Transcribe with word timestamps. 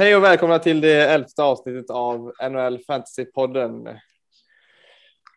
Hej 0.00 0.16
och 0.16 0.24
välkomna 0.24 0.58
till 0.58 0.80
det 0.80 1.10
elfte 1.10 1.42
avsnittet 1.42 1.90
av 1.90 2.32
NHL 2.42 2.78
Fantasy-podden. 2.88 3.98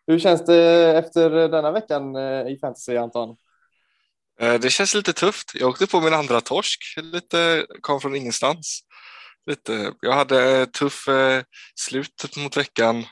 Hur 0.06 0.18
känns 0.18 0.44
det 0.44 0.98
efter 0.98 1.30
denna 1.48 1.70
veckan 1.70 2.16
eh, 2.16 2.52
i 2.52 2.58
fantasy, 2.60 2.96
Anton? 2.96 3.36
Eh, 4.40 4.54
det 4.54 4.70
känns 4.70 4.94
lite 4.94 5.12
tufft. 5.12 5.52
Jag 5.54 5.68
åkte 5.68 5.86
på 5.86 6.00
min 6.00 6.14
andra 6.14 6.40
torsk, 6.40 6.80
lite 6.96 7.66
kom 7.80 8.00
från 8.00 8.16
ingenstans. 8.16 8.80
Lite. 9.46 9.92
Jag 10.00 10.12
hade 10.12 10.60
eh, 10.60 10.64
tuff 10.64 11.08
eh, 11.08 11.42
slut 11.74 12.36
mot 12.36 12.56
veckan 12.56 13.04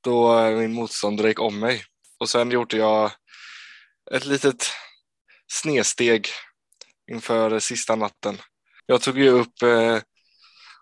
då 0.00 0.50
min 0.50 0.72
motståndare 0.72 1.28
gick 1.28 1.40
om 1.40 1.58
mig 1.58 1.82
och 2.20 2.28
sen 2.28 2.50
gjorde 2.50 2.76
jag 2.76 3.10
ett 4.12 4.26
litet 4.26 4.66
snedsteg 5.52 6.28
inför 7.10 7.58
sista 7.58 7.96
natten. 7.96 8.38
Jag 8.86 9.02
tog 9.02 9.18
ju 9.18 9.28
upp 9.28 9.62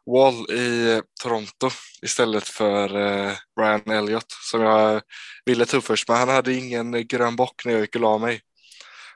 Wall 0.06 0.50
i 0.50 1.02
Toronto 1.22 1.70
istället 2.02 2.48
för 2.48 2.96
eh, 2.96 3.32
Brian 3.56 3.90
Elliott 3.90 4.26
som 4.50 4.60
jag 4.60 5.02
ville 5.44 5.66
ta 5.66 5.76
upp 5.76 5.84
först, 5.84 6.08
men 6.08 6.16
han 6.16 6.28
hade 6.28 6.54
ingen 6.54 7.06
grön 7.06 7.36
bock 7.36 7.64
när 7.64 7.72
jag 7.72 7.80
gick 7.80 7.94
och 7.94 8.00
la 8.00 8.18
mig. 8.18 8.40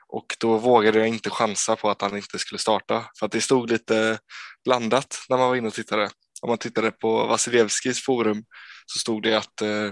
Och 0.07 0.35
då 0.39 0.57
vågade 0.57 0.99
jag 0.99 1.07
inte 1.07 1.29
chansa 1.29 1.75
på 1.75 1.89
att 1.89 2.01
han 2.01 2.17
inte 2.17 2.39
skulle 2.39 2.59
starta 2.59 3.05
för 3.19 3.25
att 3.25 3.31
det 3.31 3.41
stod 3.41 3.71
lite 3.71 4.19
blandat 4.65 5.17
när 5.29 5.37
man 5.37 5.49
var 5.49 5.55
inne 5.55 5.67
och 5.67 5.73
tittade. 5.73 6.09
Om 6.41 6.49
man 6.49 6.57
tittade 6.57 6.91
på 6.91 7.25
Vasilevskis 7.25 8.05
forum 8.05 8.43
så 8.85 8.99
stod 8.99 9.23
det 9.23 9.37
att 9.37 9.61
eh, 9.61 9.91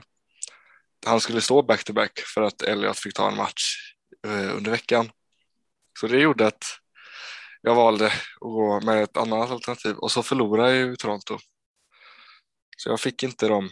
han 1.06 1.22
skulle 1.22 1.42
stå 1.42 1.62
back-to-back 1.62 2.12
-back 2.12 2.24
för 2.34 2.42
att 2.42 2.62
Elliot 2.62 3.00
fick 3.00 3.14
ta 3.14 3.28
en 3.28 3.38
match 3.38 3.94
eh, 4.28 4.58
under 4.58 4.72
veckan. 4.72 5.12
Så 6.00 6.08
det 6.08 6.20
gjorde 6.20 6.48
att 6.48 6.64
jag 7.62 7.76
valde 7.76 8.06
att 8.06 8.14
gå 8.40 8.82
med 8.82 9.04
ett 9.04 9.18
annat 9.18 9.52
alternativ 9.52 9.96
och 9.96 10.12
så 10.12 10.24
förlorade 10.24 10.76
jag 10.76 10.88
ju 10.88 10.96
Toronto. 10.96 11.38
Så 12.78 12.90
jag 12.90 13.00
fick 13.00 13.24
inte 13.24 13.48
de 13.48 13.70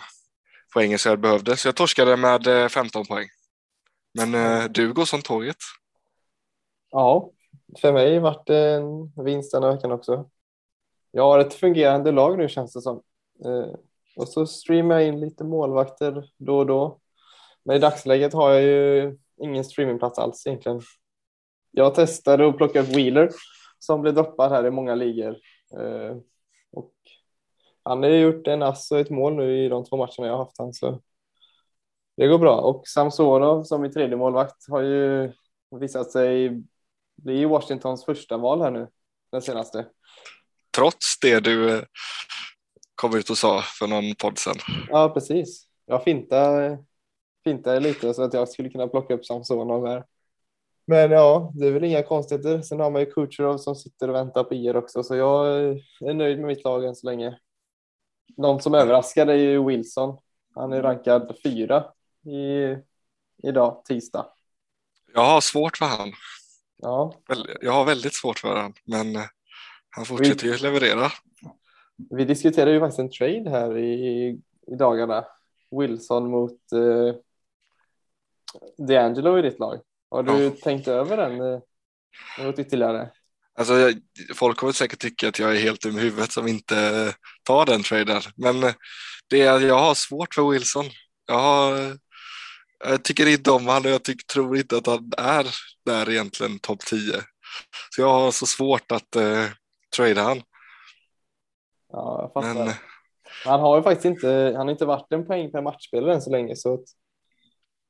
poängen 0.74 1.00
som 1.00 1.10
jag 1.10 1.20
behövde, 1.20 1.58
så 1.58 1.68
jag 1.68 1.76
torskade 1.76 2.18
med 2.18 2.72
15 2.72 3.02
eh, 3.02 3.08
poäng. 3.08 3.28
Men 4.14 4.36
eh, 4.36 4.64
du 4.70 4.94
går 4.94 5.06
som 5.06 5.22
tåget. 5.22 5.58
Ja, 6.92 7.32
för 7.82 7.94
mig 7.94 8.20
vart 8.20 8.48
det 8.48 8.74
en 8.74 9.26
vinst 9.26 9.52
den 9.52 9.76
veckan 9.76 9.92
också. 9.92 10.30
Jag 11.12 11.24
har 11.24 11.40
ett 11.40 11.54
fungerande 11.54 12.12
lag 12.12 12.38
nu 12.38 12.50
känns 12.50 12.74
det 12.74 12.82
som. 12.82 13.02
Eh, 13.46 13.76
och 14.16 14.28
så 14.28 14.48
streamar 14.48 14.96
jag 14.96 15.08
in 15.08 15.20
lite 15.20 15.44
målvakter 15.44 16.30
då 16.38 16.58
och 16.58 16.66
då. 16.66 17.00
Men 17.64 17.76
i 17.76 17.80
dagsläget 17.80 18.34
har 18.34 18.52
jag 18.52 18.64
ju 18.64 19.18
ingen 19.42 19.66
streamingplats 19.66 20.20
alls 20.20 20.48
egentligen. 20.48 20.82
Jag 21.72 21.96
testade 21.96 22.48
att 22.48 22.58
plocka 22.58 22.82
upp 22.82 22.88
Wheeler 22.88 23.30
som 23.86 24.02
blir 24.02 24.12
droppad 24.12 24.52
här 24.52 24.66
i 24.66 24.72
många 24.72 24.96
ligor. 24.96 25.38
Eh, 25.80 26.18
och 26.72 26.94
han 27.84 28.04
har 28.04 28.10
gjort 28.10 28.48
en 28.48 28.64
ass 28.64 28.92
och 28.92 29.00
ett 29.00 29.10
mål 29.10 29.36
nu 29.36 29.66
i 29.66 29.70
de 29.70 29.86
två 29.86 29.98
matcherna 29.98 30.28
jag 30.28 30.32
har 30.32 30.38
haft 30.38 30.58
han 30.58 30.74
så 30.74 31.02
det 32.18 32.28
går 32.28 32.40
bra. 32.40 32.58
Och 32.62 32.88
Samsonov 32.88 33.64
som 33.64 33.86
i 33.86 33.92
tredje 33.92 34.18
målvakt 34.18 34.70
har 34.70 34.82
ju 34.82 35.34
visat 35.80 36.12
sig 36.12 36.62
bli 37.16 37.46
Washingtons 37.46 38.06
första 38.06 38.38
val 38.38 38.62
här 38.62 38.72
nu, 38.72 38.88
den 39.32 39.42
senaste. 39.42 39.86
Trots 40.76 41.20
det 41.22 41.40
du 41.40 41.78
eh, 41.78 41.84
kom 42.96 43.18
ut 43.18 43.30
och 43.30 43.38
sa 43.38 43.62
för 43.62 43.88
någon 43.88 44.16
podd 44.16 44.38
sen. 44.38 44.56
Ja, 44.90 45.10
precis. 45.10 45.68
Jag 45.86 46.04
fintade, 46.04 46.84
fintade 47.44 47.80
lite 47.80 48.14
så 48.14 48.24
att 48.24 48.34
jag 48.34 48.50
skulle 48.50 48.70
kunna 48.70 48.88
plocka 48.88 49.14
upp 49.14 49.26
Samsonov 49.26 49.88
här. 49.88 50.04
Men 50.88 51.12
ja, 51.12 51.52
det 51.56 51.68
är 51.68 51.72
väl 51.72 51.84
inga 51.84 52.04
konstigheter. 52.04 52.62
Sen 52.62 52.80
har 52.80 52.92
man 52.92 53.02
ju 53.02 53.12
Kucherov 53.12 53.58
som 53.58 53.76
sitter 53.76 54.08
och 54.08 54.16
väntar 54.16 54.44
på 54.44 54.54
er 54.54 54.76
också, 54.76 55.04
så 55.04 55.16
jag 55.16 55.48
är 56.00 56.14
nöjd 56.14 56.38
med 56.38 56.48
mitt 56.48 56.64
lag 56.64 56.86
än 56.86 56.96
så 56.96 57.08
länge. 57.08 57.40
Någon 58.38 58.62
som 58.62 58.74
överraskar 58.74 59.28
är 59.28 59.36
ju 59.36 59.66
Wilson. 59.66 60.18
Han 60.56 60.74
är 60.74 60.82
rankad 60.82 61.36
fyra 61.44 61.86
i, 62.24 62.76
idag, 63.48 63.86
tisdag. 63.86 64.26
Jag 65.14 65.26
har 65.26 65.42
svårt 65.42 65.78
för 65.78 65.86
han. 65.86 66.12
Ja. 66.78 67.14
Jag 67.62 67.72
har 67.72 67.86
väldigt 67.86 68.14
svårt 68.14 68.40
för 68.40 68.56
han, 68.56 68.74
men 68.84 69.16
eh, 69.16 69.22
han 69.90 70.06
fortsätter 70.06 70.48
ju 70.48 70.58
leverera. 70.58 71.12
Vi 72.10 72.26
diskuterade 72.26 72.72
ju 72.72 72.80
faktiskt 72.80 73.00
en 73.00 73.12
trade 73.12 73.50
här 73.50 73.78
i, 73.78 74.28
i 74.68 74.76
dagarna. 74.76 75.26
Wilson 75.72 76.30
mot 76.30 76.72
eh, 76.72 77.16
D'Angelo 78.78 79.40
i 79.40 79.42
ditt 79.42 79.60
lag. 79.60 79.80
Har 80.16 80.24
du 80.24 80.44
ja. 80.44 80.52
tänkt 80.64 80.88
över 80.88 81.18
den 81.18 81.42
eh, 81.42 81.60
något 82.40 82.60
ytterligare? 82.60 83.12
Alltså, 83.58 83.74
jag, 83.74 83.94
folk 84.36 84.58
kommer 84.58 84.74
säkert 84.74 85.00
tycka 85.00 85.28
att 85.28 85.40
jag 85.40 85.56
är 85.56 85.60
helt 85.60 85.82
dum 85.82 85.98
i 85.98 86.02
huvudet 86.02 86.32
som 86.32 86.48
inte 86.48 87.14
tar 87.44 87.66
den 87.66 87.84
traden, 87.84 88.22
men 88.36 88.64
eh, 88.64 88.74
det 89.30 89.42
är, 89.42 89.60
jag 89.60 89.80
har 89.80 89.94
svårt 89.94 90.36
för 90.36 90.52
Wilson. 90.52 90.86
Jag, 91.28 91.40
har, 91.40 91.98
jag 92.84 93.04
tycker 93.04 93.28
inte 93.28 93.52
om 93.52 93.66
honom 93.66 93.86
och 93.86 93.92
jag 93.92 94.04
tycker, 94.04 94.26
tror 94.26 94.58
inte 94.58 94.78
att 94.78 94.88
han 94.88 95.12
är 95.18 95.46
där 95.86 96.10
egentligen 96.10 96.60
topp 96.60 96.80
10. 96.80 97.14
Så 97.96 98.02
jag 98.02 98.10
har 98.10 98.32
så 98.32 98.46
svårt 98.46 98.92
att 98.92 99.16
uh, 99.16 99.46
trada 99.96 100.24
han. 100.24 100.42
Ja, 101.92 102.20
jag 102.22 102.34
fattar. 102.34 102.66
Men, 102.66 102.74
han 103.46 103.60
har 103.60 103.78
ju 103.78 103.84
faktiskt 103.84 104.06
inte, 104.06 104.54
han 104.58 104.68
har 104.68 104.72
inte 104.72 104.86
varit 104.86 105.12
en 105.12 105.26
poäng 105.26 105.52
per 105.52 105.62
matchspelare 105.62 106.14
än 106.14 106.22
så 106.22 106.30
länge 106.30 106.56
så 106.56 106.74
att 106.74 106.86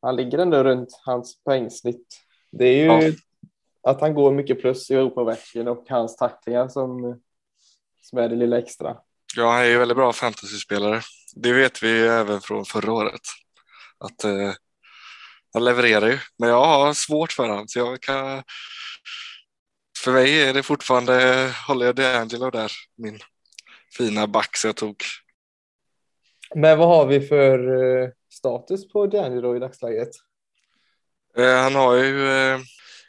han 0.05 0.15
ligger 0.15 0.37
ändå 0.37 0.63
runt 0.63 1.01
hans 1.05 1.43
poängsnitt. 1.43 2.21
Det 2.51 2.65
är 2.65 2.77
ju 2.77 2.85
ja. 2.85 3.11
att 3.83 4.01
han 4.01 4.13
går 4.13 4.31
mycket 4.31 4.61
plus 4.61 4.91
i 4.91 4.93
Europavägen 4.93 5.67
och 5.67 5.85
hans 5.89 6.15
tacklingar 6.15 6.67
som, 6.67 7.19
som 8.01 8.19
är 8.19 8.29
det 8.29 8.35
lilla 8.35 8.57
extra. 8.57 8.97
Ja, 9.35 9.51
han 9.51 9.61
är 9.61 9.65
ju 9.65 9.77
väldigt 9.77 9.97
bra 9.97 10.13
fantasyspelare. 10.13 11.01
Det 11.35 11.53
vet 11.53 11.83
vi 11.83 12.07
även 12.07 12.41
från 12.41 12.65
förra 12.65 12.91
året. 12.93 13.21
Att 13.97 14.23
eh, 14.23 14.51
han 15.53 15.63
levererar 15.63 16.07
ju, 16.07 16.17
men 16.37 16.49
jag 16.49 16.65
har 16.65 16.93
svårt 16.93 17.31
för 17.31 17.47
honom 17.47 17.67
så 17.67 17.79
jag 17.79 18.01
kan. 18.01 18.43
För 20.03 20.11
mig 20.11 20.41
är 20.41 20.53
det 20.53 20.63
fortfarande 20.63 21.51
håller 21.67 21.85
jag 21.85 21.95
D'Angelo 21.95 22.51
där, 22.51 22.71
min 22.97 23.19
fina 23.97 24.27
back 24.27 24.57
som 24.57 24.67
jag 24.67 24.75
tog. 24.75 24.95
Men 26.55 26.77
vad 26.77 26.87
har 26.87 27.05
vi 27.05 27.21
för 27.21 27.59
eh, 27.59 28.09
status 28.45 28.87
på 28.87 29.07
D'Angelo 29.07 29.55
i 29.55 29.59
dagsläget? 29.59 30.09
Eh, 31.37 31.55
han 31.55 31.75
har 31.75 31.95
ju 31.95 32.29
eh, 32.29 32.59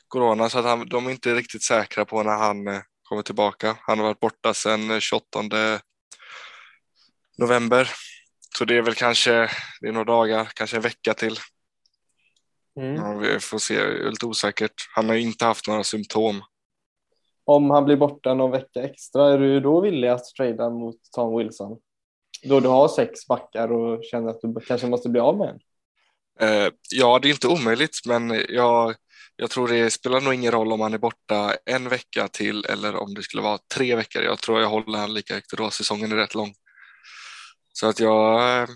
corona 0.09 0.49
så 0.49 0.59
att 0.59 0.65
han, 0.65 0.89
de 0.89 1.07
är 1.07 1.11
inte 1.11 1.35
riktigt 1.35 1.63
säkra 1.63 2.05
på 2.05 2.23
när 2.23 2.37
han 2.37 2.69
eh, 2.69 2.81
kommer 3.03 3.23
tillbaka. 3.23 3.77
Han 3.81 3.99
har 3.99 4.07
varit 4.07 4.21
borta 4.21 4.55
sedan 4.55 5.01
28 5.01 5.41
november. 7.39 7.91
Så 8.59 8.65
det 8.65 8.77
är 8.77 8.83
väl 8.83 8.95
kanske 8.95 9.51
det 9.81 9.89
är 9.89 9.93
några 9.93 10.05
dagar, 10.05 10.49
kanske 10.55 10.77
en 10.77 10.83
vecka 10.83 11.15
till. 11.15 11.37
Mm. 12.81 12.95
Ja, 12.95 13.15
vi 13.15 13.41
får 13.41 13.59
se, 13.59 13.75
det 13.75 14.07
är 14.07 14.11
lite 14.11 14.27
osäkert. 14.27 14.75
Han 14.95 15.09
har 15.09 15.17
inte 15.17 15.45
haft 15.45 15.69
några 15.69 15.85
symptom. 15.85 16.43
Om 17.45 17.71
han 17.71 17.85
blir 17.85 17.97
borta 17.97 18.35
någon 18.35 18.51
vecka 18.51 18.83
extra, 18.83 19.33
är 19.33 19.39
du 19.39 19.61
då 19.61 19.81
villig 19.81 20.09
att 20.09 20.25
trada 20.25 20.71
mot 20.71 20.97
Tom 21.15 21.39
Wilson? 21.39 21.79
Då 22.43 22.61
du 22.61 22.69
har 22.69 22.89
sex 22.89 23.27
backar 23.27 23.73
och 23.73 24.05
känner 24.05 24.31
att 24.31 24.41
du 24.41 24.55
kanske 24.67 24.87
måste 24.87 25.09
bli 25.09 25.21
av 25.21 25.39
med 25.39 25.49
en? 25.49 25.61
Uh, 26.43 26.73
ja, 26.91 27.19
det 27.19 27.29
är 27.29 27.31
inte 27.31 27.49
omöjligt, 27.49 28.07
men 28.07 28.45
jag, 28.49 28.95
jag 29.37 29.51
tror 29.51 29.69
det 29.69 29.91
spelar 29.91 30.21
nog 30.21 30.35
ingen 30.35 30.53
roll 30.53 30.73
om 30.73 30.81
han 30.81 30.95
är 30.95 30.99
borta 30.99 31.57
en 31.67 31.89
vecka 31.89 32.29
till 32.29 32.65
eller 32.65 32.97
om 32.97 33.15
det 33.15 33.23
skulle 33.23 33.43
vara 33.43 33.59
tre 33.75 33.97
veckor. 33.97 34.23
Jag 34.23 34.39
tror 34.39 34.61
jag 34.61 34.69
håller 34.69 34.99
han 34.99 35.15
lika 35.15 35.35
högt 35.35 35.57
då. 35.57 35.71
Säsongen 35.71 36.13
är 36.13 36.17
rätt 36.17 36.35
lång. 36.35 36.55
Så 37.73 37.87
att 37.89 38.01
jag, 38.01 38.63
eh, 38.63 38.69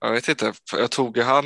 jag 0.00 0.12
vet 0.12 0.28
inte, 0.28 0.52
jag 0.72 0.90
tog 0.90 1.18
han 1.18 1.44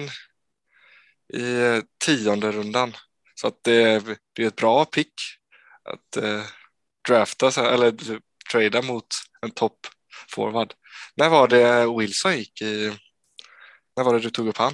i 1.32 1.60
eh, 1.60 1.80
tionde 2.04 2.52
rundan. 2.52 2.96
Så 3.34 3.46
att 3.46 3.64
det, 3.64 4.04
det 4.32 4.42
är 4.42 4.46
ett 4.46 4.56
bra 4.56 4.84
pick 4.84 5.14
att 5.84 6.16
eh, 6.16 6.42
drafta 7.08 7.72
eller 7.72 7.94
trada 8.52 8.82
mot 8.82 9.06
en 9.42 9.50
topp 9.50 9.86
forward. 10.28 10.74
När 11.16 11.28
var 11.28 11.48
det 11.48 11.98
Wilson 11.98 12.36
gick 12.36 12.62
i? 12.62 12.92
När 13.96 14.04
var 14.04 14.14
det 14.14 14.20
du 14.20 14.30
tog 14.30 14.48
upp 14.48 14.56
han? 14.56 14.72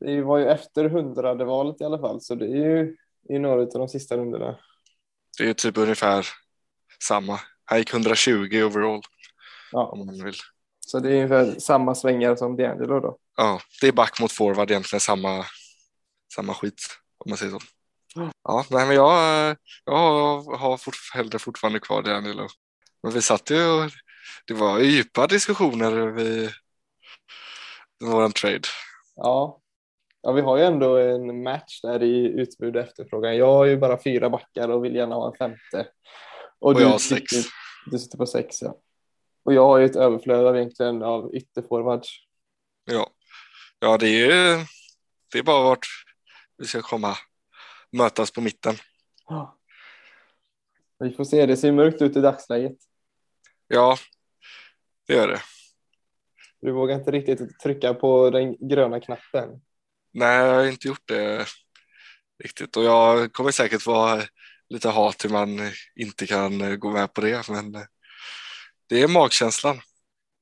Det 0.00 0.22
var 0.22 0.38
ju 0.38 0.46
efter 0.48 0.84
hundrade 0.84 1.44
valet 1.44 1.80
i 1.80 1.84
alla 1.84 1.98
fall, 1.98 2.20
så 2.20 2.34
det 2.34 2.46
är 2.46 2.76
ju 2.76 2.96
i 3.28 3.38
några 3.38 3.62
av 3.62 3.68
de 3.68 3.88
sista 3.88 4.16
rundorna. 4.16 4.58
Det 5.38 5.48
är 5.48 5.54
typ 5.54 5.76
ungefär 5.76 6.26
samma. 7.02 7.40
Han 7.64 7.78
gick 7.78 7.92
120 7.92 8.62
overall. 8.62 9.02
Ja. 9.72 9.86
Om 9.86 10.06
man 10.06 10.24
vill. 10.24 10.34
Så 10.80 10.98
det 10.98 11.10
är 11.10 11.14
ungefär 11.14 11.60
samma 11.60 11.94
svängar 11.94 12.36
som 12.36 12.58
D'Angelo 12.58 13.00
då? 13.00 13.18
Ja, 13.36 13.60
det 13.80 13.88
är 13.88 13.92
back 13.92 14.20
mot 14.20 14.32
forward 14.32 14.70
egentligen 14.70 15.00
samma, 15.00 15.44
samma 16.34 16.54
skit 16.54 16.80
om 17.18 17.30
man 17.30 17.38
säger 17.38 17.52
så. 17.52 17.58
Ja, 18.44 18.64
nej, 18.70 18.86
men 18.86 18.96
jag, 18.96 19.56
jag 19.84 20.42
har 20.42 20.76
fort, 20.76 20.94
hellre 21.14 21.38
fortfarande 21.38 21.80
kvar 21.80 22.02
D'Angelo. 22.02 22.48
Men 23.02 23.12
vi 23.12 23.22
satt 23.22 23.50
ju 23.50 23.66
och 23.66 23.90
det 24.46 24.54
var 24.54 24.78
djupa 24.78 25.26
diskussioner 25.26 26.06
vid 26.06 26.50
våran 28.04 28.32
trade. 28.32 28.68
Ja. 29.16 29.60
ja, 30.22 30.32
vi 30.32 30.40
har 30.40 30.56
ju 30.56 30.64
ändå 30.64 30.96
en 30.96 31.42
match 31.42 31.80
där 31.82 32.02
i 32.02 32.26
utbud 32.26 32.76
och 32.76 32.82
efterfrågan. 32.82 33.36
Jag 33.36 33.52
har 33.52 33.64
ju 33.64 33.76
bara 33.76 34.02
fyra 34.02 34.30
backar 34.30 34.68
och 34.68 34.84
vill 34.84 34.94
gärna 34.94 35.14
ha 35.14 35.30
en 35.30 35.36
femte. 35.36 35.88
Och, 36.58 36.68
och 36.68 36.74
du, 36.74 36.80
jag 36.80 36.88
har 36.88 36.98
sex. 36.98 37.24
du 37.86 37.98
sitter 37.98 38.18
på 38.18 38.26
sex, 38.26 38.62
ja. 38.62 38.78
Och 39.44 39.54
jag 39.54 39.64
har 39.64 39.78
ju 39.78 39.84
ett 39.84 39.96
överflöd 39.96 40.46
av 40.46 40.56
egentligen 40.56 41.02
av 41.02 41.34
ytterforwards. 41.34 42.08
Ja, 42.84 43.10
ja 43.80 43.98
det 43.98 44.30
är 44.30 44.66
det 45.32 45.38
är 45.38 45.42
bara 45.42 45.62
vart 45.62 45.86
vi 46.56 46.66
ska 46.66 46.82
komma 46.82 47.16
mötas 47.92 48.30
på 48.30 48.40
mitten. 48.40 48.74
Ja. 49.28 49.58
Vi 50.98 51.10
får 51.10 51.24
se, 51.24 51.46
det 51.46 51.56
ser 51.56 51.72
mörkt 51.72 52.02
ut 52.02 52.16
i 52.16 52.20
dagsläget. 52.20 52.76
Ja, 53.68 53.96
det 55.08 55.14
gör 55.14 55.28
det. 55.28 55.40
Du 56.60 56.72
vågar 56.72 56.94
inte 56.94 57.10
riktigt 57.10 57.60
trycka 57.60 57.94
på 57.94 58.30
den 58.30 58.68
gröna 58.68 59.00
knappen. 59.00 59.60
Nej, 60.12 60.46
jag 60.46 60.54
har 60.54 60.66
inte 60.66 60.88
gjort 60.88 61.08
det 61.08 61.46
riktigt 62.44 62.76
och 62.76 62.84
jag 62.84 63.32
kommer 63.32 63.50
säkert 63.50 63.86
vara 63.86 64.22
lite 64.68 64.88
hat 64.88 65.24
hur 65.24 65.30
man 65.30 65.48
inte 65.96 66.26
kan 66.26 66.80
gå 66.80 66.90
med 66.90 67.12
på 67.12 67.20
det, 67.20 67.48
men 67.48 67.72
det 68.88 69.02
är 69.02 69.08
magkänslan. 69.08 69.80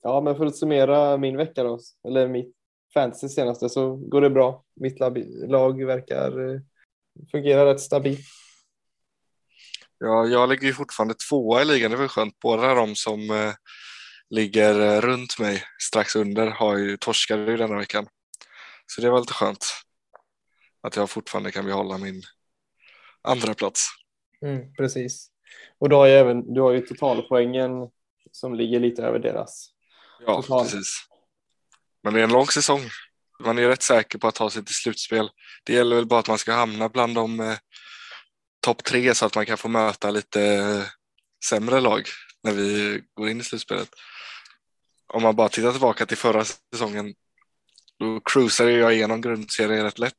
Ja, 0.03 0.21
men 0.21 0.37
för 0.37 0.47
att 0.47 0.57
summera 0.57 1.17
min 1.17 1.37
vecka 1.37 1.63
då, 1.63 1.81
eller 2.09 2.29
mitt 2.29 2.55
fantasy 2.95 3.29
senaste 3.29 3.69
så 3.69 3.97
går 3.97 4.21
det 4.21 4.31
bra. 4.31 4.65
Mitt 4.81 4.99
lag 5.49 5.85
verkar 5.85 6.55
eh, 6.55 6.61
fungera 7.31 7.67
rätt 7.67 7.81
stabilt. 7.81 8.27
Ja, 9.99 10.27
jag 10.27 10.49
ligger 10.49 10.67
ju 10.67 10.73
fortfarande 10.73 11.15
tvåa 11.15 11.63
i 11.63 11.65
ligan, 11.65 11.91
det 11.91 11.97
är 11.97 11.99
väl 11.99 12.09
skönt. 12.09 12.39
Båda 12.39 12.75
de 12.75 12.95
som 12.95 13.31
eh, 13.31 13.53
ligger 14.31 14.81
eh, 14.81 15.01
runt 15.01 15.39
mig 15.39 15.65
strax 15.83 16.17
under 16.17 16.47
har 16.47 16.77
ju 16.77 16.97
torskade 16.97 17.51
ju 17.51 17.57
denna 17.57 17.77
veckan. 17.77 18.09
Så 18.87 19.01
det 19.01 19.11
var 19.11 19.21
lite 19.21 19.33
skönt 19.33 19.67
att 20.83 20.97
jag 20.97 21.11
fortfarande 21.11 21.53
kan 21.53 21.65
behålla 21.65 21.99
min 21.99 22.23
andra 23.23 23.55
plats. 23.55 23.87
Mm, 24.43 24.75
precis. 24.75 25.31
Och 25.79 25.89
då 25.89 25.97
har 25.97 26.07
ju 26.07 26.13
även, 26.13 26.55
du 26.55 26.61
har 26.61 26.73
ju 26.73 26.81
totalpoängen 26.81 27.71
som 28.33 28.55
ligger 28.55 28.81
lite 28.81 29.03
över 29.03 29.19
deras. 29.19 29.71
Ja, 30.27 30.43
Total. 30.43 30.65
precis. 30.65 31.07
Men 32.03 32.15
det 32.15 32.21
är 32.21 32.25
en 32.25 32.33
lång 32.33 32.47
säsong. 32.47 32.81
Man 33.45 33.59
är 33.59 33.69
rätt 33.69 33.83
säker 33.83 34.19
på 34.19 34.29
att 34.29 34.35
ta 34.35 34.51
sig 34.51 34.65
till 34.65 34.75
slutspel. 34.75 35.31
Det 35.65 35.73
gäller 35.73 35.97
väl 35.97 36.07
bara 36.07 36.21
att 36.21 36.29
man 36.29 36.39
ska 36.39 36.53
hamna 36.53 36.89
bland 36.89 37.15
de 37.15 37.41
eh, 37.41 37.57
topp 38.61 38.85
tre 38.85 39.15
så 39.15 39.27
att 39.27 39.35
man 39.35 39.47
kan 39.47 39.59
få 39.59 39.69
möta 39.69 40.11
lite 40.11 40.43
eh, 40.43 40.83
sämre 41.45 41.81
lag 41.81 42.03
när 42.43 42.53
vi 42.53 43.01
går 43.15 43.29
in 43.29 43.41
i 43.41 43.45
slutspelet. 43.45 43.89
Om 45.07 45.23
man 45.23 45.37
bara 45.37 45.49
tittar 45.49 45.73
tillbaka 45.73 46.07
till 46.07 46.17
förra 46.17 46.45
säsongen 46.45 47.15
då 47.99 48.21
cruisade 48.21 48.73
jag 48.73 48.95
igenom 48.95 49.21
grundserien 49.21 49.85
rätt 49.85 49.99
lätt 49.99 50.19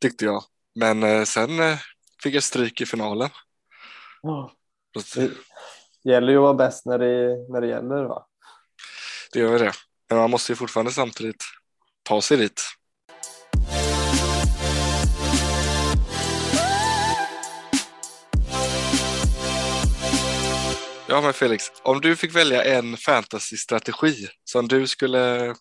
tyckte 0.00 0.24
jag. 0.24 0.42
Men 0.74 1.02
eh, 1.02 1.24
sen 1.24 1.60
eh, 1.60 1.78
fick 2.22 2.34
jag 2.34 2.42
stryk 2.42 2.80
i 2.80 2.86
finalen. 2.86 3.30
Oh. 4.22 4.50
Det 5.14 6.10
gäller 6.10 6.32
ju 6.32 6.36
att 6.36 6.42
vara 6.42 6.54
bäst 6.54 6.86
när 6.86 6.98
det, 6.98 7.46
när 7.48 7.60
det 7.60 7.66
gäller 7.66 8.04
va? 8.04 8.26
Det 9.32 9.38
gör 9.38 9.58
det. 9.58 9.72
Men 10.08 10.18
man 10.18 10.30
måste 10.30 10.52
ju 10.52 10.56
fortfarande 10.56 10.92
samtidigt 10.92 11.44
ta 12.02 12.22
sig 12.22 12.36
dit. 12.36 12.62
Ja 21.10 21.20
men 21.20 21.32
Felix, 21.32 21.64
om 21.82 22.00
du 22.00 22.16
fick 22.16 22.36
välja 22.36 22.64
en 22.64 22.96
fantasy-strategi 22.96 24.26
som 24.44 24.68
du 24.68 24.86
skulle 24.86 25.54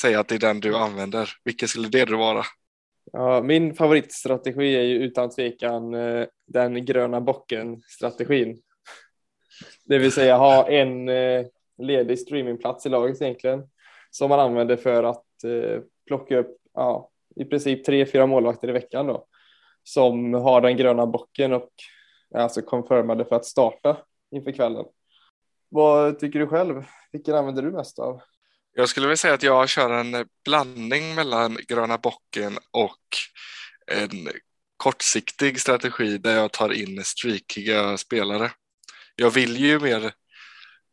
säga 0.00 0.20
att 0.20 0.28
det 0.28 0.34
är 0.34 0.38
den 0.38 0.60
du 0.60 0.76
använder, 0.76 1.30
vilken 1.44 1.68
skulle 1.68 1.88
det 1.88 2.04
vara? 2.04 2.42
Ja, 3.12 3.42
min 3.42 3.74
favoritstrategi 3.74 4.76
är 4.76 4.82
ju 4.82 4.94
utan 4.94 5.30
tvekan 5.30 5.94
eh, 5.94 6.26
den 6.46 6.84
gröna 6.84 7.20
bocken-strategin. 7.20 8.62
Det 9.84 9.98
vill 9.98 10.12
säga 10.12 10.36
ha 10.36 10.68
en 10.68 11.08
eh, 11.08 11.46
ledig 11.78 12.18
streamingplats 12.18 12.86
i 12.86 12.88
laget 12.88 13.22
egentligen 13.22 13.62
som 14.10 14.28
man 14.28 14.40
använder 14.40 14.76
för 14.76 15.04
att 15.04 15.44
eh, 15.44 15.82
plocka 16.06 16.38
upp 16.38 16.56
ja, 16.74 17.10
i 17.36 17.44
princip 17.44 17.84
tre, 17.84 18.06
fyra 18.06 18.26
målvakter 18.26 18.68
i 18.68 18.72
veckan 18.72 19.06
då 19.06 19.26
som 19.82 20.34
har 20.34 20.60
den 20.60 20.76
gröna 20.76 21.06
bocken 21.06 21.52
och 21.52 21.70
är 22.34 22.40
alltså 22.40 22.62
confirmade 22.62 23.24
för 23.24 23.36
att 23.36 23.46
starta 23.46 23.96
inför 24.30 24.52
kvällen. 24.52 24.84
Vad 25.68 26.18
tycker 26.18 26.38
du 26.38 26.46
själv? 26.46 26.84
Vilken 27.12 27.34
använder 27.34 27.62
du 27.62 27.70
mest 27.70 27.98
av? 27.98 28.20
Jag 28.74 28.88
skulle 28.88 29.06
vilja 29.06 29.16
säga 29.16 29.34
att 29.34 29.42
jag 29.42 29.68
kör 29.68 29.90
en 29.90 30.28
blandning 30.44 31.14
mellan 31.14 31.58
gröna 31.68 31.98
bocken 31.98 32.58
och 32.70 32.98
en 33.86 34.28
kortsiktig 34.76 35.60
strategi 35.60 36.18
där 36.18 36.36
jag 36.36 36.52
tar 36.52 36.72
in 36.72 37.04
streakiga 37.04 37.96
spelare. 37.96 38.50
Jag 39.16 39.30
vill 39.30 39.56
ju 39.56 39.80
mer 39.80 40.12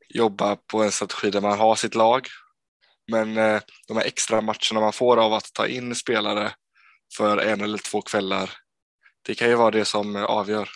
jobba 0.09 0.55
på 0.55 0.83
en 0.83 0.91
strategi 0.91 1.29
där 1.29 1.41
man 1.41 1.59
har 1.59 1.75
sitt 1.75 1.95
lag. 1.95 2.27
Men 3.07 3.37
eh, 3.37 3.61
de 3.87 3.97
här 3.97 4.05
extra 4.05 4.41
matcherna 4.41 4.79
man 4.79 4.93
får 4.93 5.17
av 5.17 5.33
att 5.33 5.53
ta 5.53 5.67
in 5.67 5.95
spelare 5.95 6.51
för 7.17 7.37
en 7.37 7.61
eller 7.61 7.77
två 7.77 8.01
kvällar, 8.01 8.49
det 9.21 9.35
kan 9.35 9.49
ju 9.49 9.55
vara 9.55 9.71
det 9.71 9.85
som 9.85 10.15
avgör. 10.15 10.69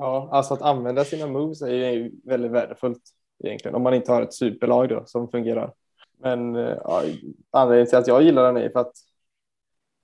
Ja, 0.00 0.28
alltså 0.32 0.54
att 0.54 0.62
använda 0.62 1.04
sina 1.04 1.26
moves 1.26 1.62
är 1.62 1.90
ju 1.90 2.10
väldigt 2.24 2.50
värdefullt 2.50 3.02
egentligen 3.44 3.74
om 3.74 3.82
man 3.82 3.94
inte 3.94 4.12
har 4.12 4.22
ett 4.22 4.34
superlag 4.34 4.88
då 4.88 5.02
som 5.06 5.30
fungerar. 5.30 5.72
Men 6.18 6.56
eh, 6.56 6.76
ja, 6.84 7.02
anledningen 7.50 7.86
till 7.86 7.98
att 7.98 8.06
jag 8.06 8.22
gillar 8.22 8.52
den 8.52 8.56
är 8.56 8.70
för 8.70 8.80
att 8.80 8.92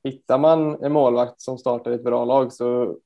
hittar 0.04 0.38
man 0.38 0.84
en 0.84 0.93
målvakt 0.93 1.40
som 1.40 1.58
startar 1.58 1.90
ett 1.90 2.04
bra 2.04 2.25
lag 2.25 2.52
så 2.52 2.96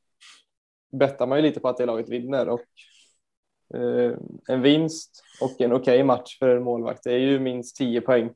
bettar 0.92 1.26
man 1.26 1.38
ju 1.38 1.42
lite 1.42 1.60
på 1.60 1.68
att 1.68 1.76
det 1.76 1.86
laget 1.86 2.08
vinner 2.08 2.48
och 2.48 2.60
eh, 3.74 4.16
en 4.48 4.62
vinst 4.62 5.22
och 5.42 5.60
en 5.60 5.72
okej 5.72 5.94
okay 5.94 6.04
match 6.04 6.38
för 6.38 6.56
en 6.56 6.62
målvakt 6.62 7.04
det 7.04 7.12
är 7.12 7.18
ju 7.18 7.40
minst 7.40 7.76
10 7.76 8.00
poäng. 8.00 8.30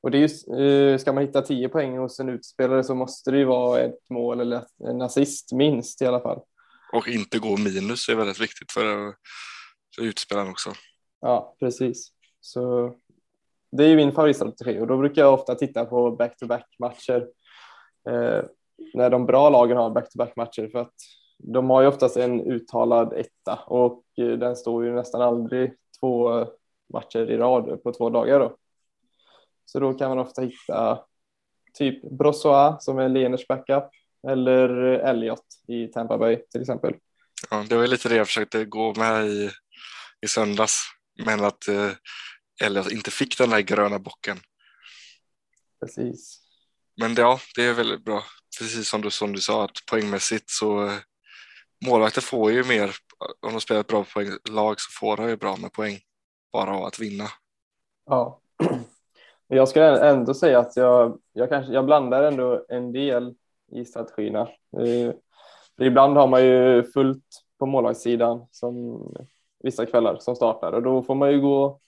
Och 0.00 0.10
det 0.10 0.18
är 0.18 0.28
ju, 0.28 0.92
eh, 0.92 0.98
ska 0.98 1.12
man 1.12 1.26
hitta 1.26 1.42
10 1.42 1.68
poäng 1.68 1.98
hos 1.98 2.20
en 2.20 2.28
utspelare 2.28 2.84
så 2.84 2.94
måste 2.94 3.30
det 3.30 3.38
ju 3.38 3.44
vara 3.44 3.80
ett 3.80 4.10
mål 4.10 4.40
eller 4.40 4.64
en 4.78 5.02
assist 5.02 5.52
minst 5.52 6.02
i 6.02 6.06
alla 6.06 6.20
fall. 6.20 6.40
Och 6.94 7.08
inte 7.08 7.38
gå 7.38 7.56
minus 7.56 8.08
är 8.08 8.14
väldigt 8.14 8.40
viktigt 8.40 8.72
för, 8.72 9.14
för 9.96 10.02
utspelaren 10.02 10.50
också. 10.50 10.70
Ja, 11.20 11.56
precis. 11.60 12.12
Så 12.40 12.94
det 13.72 13.84
är 13.84 13.88
ju 13.88 13.96
min 13.96 14.12
favoritstrategi 14.12 14.80
och 14.80 14.86
då 14.86 14.98
brukar 14.98 15.22
jag 15.22 15.34
ofta 15.34 15.54
titta 15.54 15.84
på 15.84 16.10
back-to-back 16.10 16.76
matcher 16.78 17.28
eh, 18.08 18.44
när 18.94 19.10
de 19.10 19.26
bra 19.26 19.50
lagen 19.50 19.76
har 19.76 19.90
back-to-back 19.90 20.36
matcher 20.36 20.68
för 20.72 20.78
att 20.78 20.94
de 21.38 21.70
har 21.70 21.82
ju 21.82 21.88
oftast 21.88 22.16
en 22.16 22.40
uttalad 22.40 23.12
etta 23.12 23.58
och 23.66 24.04
eh, 24.16 24.38
den 24.38 24.56
står 24.56 24.84
ju 24.84 24.94
nästan 24.94 25.22
aldrig 25.22 25.74
två 26.00 26.46
matcher 26.92 27.30
i 27.30 27.36
rad 27.36 27.82
på 27.82 27.92
två 27.92 28.10
dagar 28.10 28.40
då. 28.40 28.56
Så 29.64 29.80
då 29.80 29.94
kan 29.94 30.08
man 30.08 30.18
ofta 30.18 30.42
hitta 30.42 31.04
typ 31.74 32.10
Brossois 32.10 32.84
som 32.84 32.98
är 32.98 33.08
Leners 33.08 33.46
backup 33.46 33.84
eller 34.28 34.68
Elliot 34.98 35.44
i 35.68 35.86
Tampa 35.86 36.18
Bay 36.18 36.36
till 36.50 36.60
exempel. 36.60 36.94
Ja, 37.50 37.64
det 37.68 37.76
var 37.76 37.86
lite 37.86 38.08
det 38.08 38.16
jag 38.16 38.26
försökte 38.26 38.64
gå 38.64 38.94
med 38.94 39.26
i, 39.26 39.50
i 40.20 40.28
söndags, 40.28 40.80
men 41.24 41.44
att 41.44 41.68
eh, 41.68 41.90
Elliot 42.64 42.92
inte 42.92 43.10
fick 43.10 43.38
den 43.38 43.50
där 43.50 43.60
gröna 43.60 43.98
bocken. 43.98 44.38
Precis. 45.80 46.40
Men 46.96 47.14
ja, 47.14 47.38
det 47.56 47.64
är 47.64 47.74
väldigt 47.74 48.04
bra. 48.04 48.22
Precis 48.58 48.88
som 48.88 49.00
du, 49.00 49.10
som 49.10 49.32
du 49.32 49.40
sa, 49.40 49.64
att 49.64 49.86
poängmässigt 49.90 50.50
så 50.50 50.86
eh, 50.86 50.92
målvakter 51.86 52.20
får 52.20 52.52
ju 52.52 52.64
mer, 52.64 52.90
om 53.46 53.52
de 53.52 53.60
spelar 53.60 53.80
ett 53.80 53.86
bra 53.86 54.04
poänglag 54.04 54.80
så 54.80 54.90
får 55.00 55.16
de 55.16 55.28
ju 55.28 55.36
bra 55.36 55.56
med 55.56 55.72
poäng 55.72 55.98
bara 56.52 56.76
av 56.76 56.84
att 56.84 56.98
vinna. 56.98 57.24
Ja, 58.06 58.40
jag 59.48 59.68
skulle 59.68 60.08
ändå 60.08 60.34
säga 60.34 60.58
att 60.58 60.76
jag, 60.76 61.18
jag, 61.32 61.48
kanske, 61.48 61.72
jag 61.72 61.84
blandar 61.84 62.22
ändå 62.22 62.66
en 62.68 62.92
del 62.92 63.34
i 63.72 63.84
strategierna. 63.84 64.48
För 65.76 65.84
ibland 65.84 66.16
har 66.16 66.26
man 66.26 66.44
ju 66.44 66.82
fullt 66.82 67.44
på 67.58 67.66
målvaktssidan 67.66 68.46
som 68.50 69.00
vissa 69.64 69.86
kvällar 69.86 70.18
som 70.18 70.36
startar 70.36 70.72
och 70.72 70.82
då 70.82 71.02
får 71.02 71.14
man 71.14 71.32
ju 71.32 71.40
gå 71.40 71.80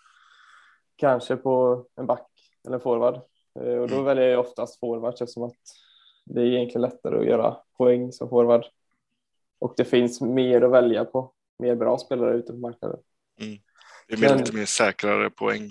kanske 0.96 1.36
på 1.36 1.86
en 1.96 2.06
back 2.06 2.30
eller 2.66 2.78
forward. 2.78 3.14
Eh, 3.60 3.78
och 3.78 3.88
då 3.88 3.94
mm. 3.94 4.04
väljer 4.04 4.28
jag 4.28 4.40
oftast 4.40 4.80
forward 4.80 5.12
eftersom 5.12 5.42
att 5.42 5.60
det 6.24 6.40
är 6.40 6.44
egentligen 6.44 6.82
lättare 6.82 7.18
att 7.18 7.26
göra 7.26 7.56
poäng 7.78 8.12
som 8.12 8.28
forward. 8.28 8.64
Och 9.58 9.74
det 9.76 9.84
finns 9.84 10.20
mer 10.20 10.62
att 10.62 10.70
välja 10.70 11.04
på, 11.04 11.32
mer 11.58 11.74
bra 11.74 11.98
spelare 11.98 12.36
ute 12.36 12.52
på 12.52 12.58
marknaden. 12.58 13.00
Mm. 13.40 13.58
Det 14.08 14.14
är 14.14 14.20
Men, 14.20 14.38
lite 14.38 14.56
mer 14.56 14.64
säkrare 14.64 15.30
poäng 15.30 15.70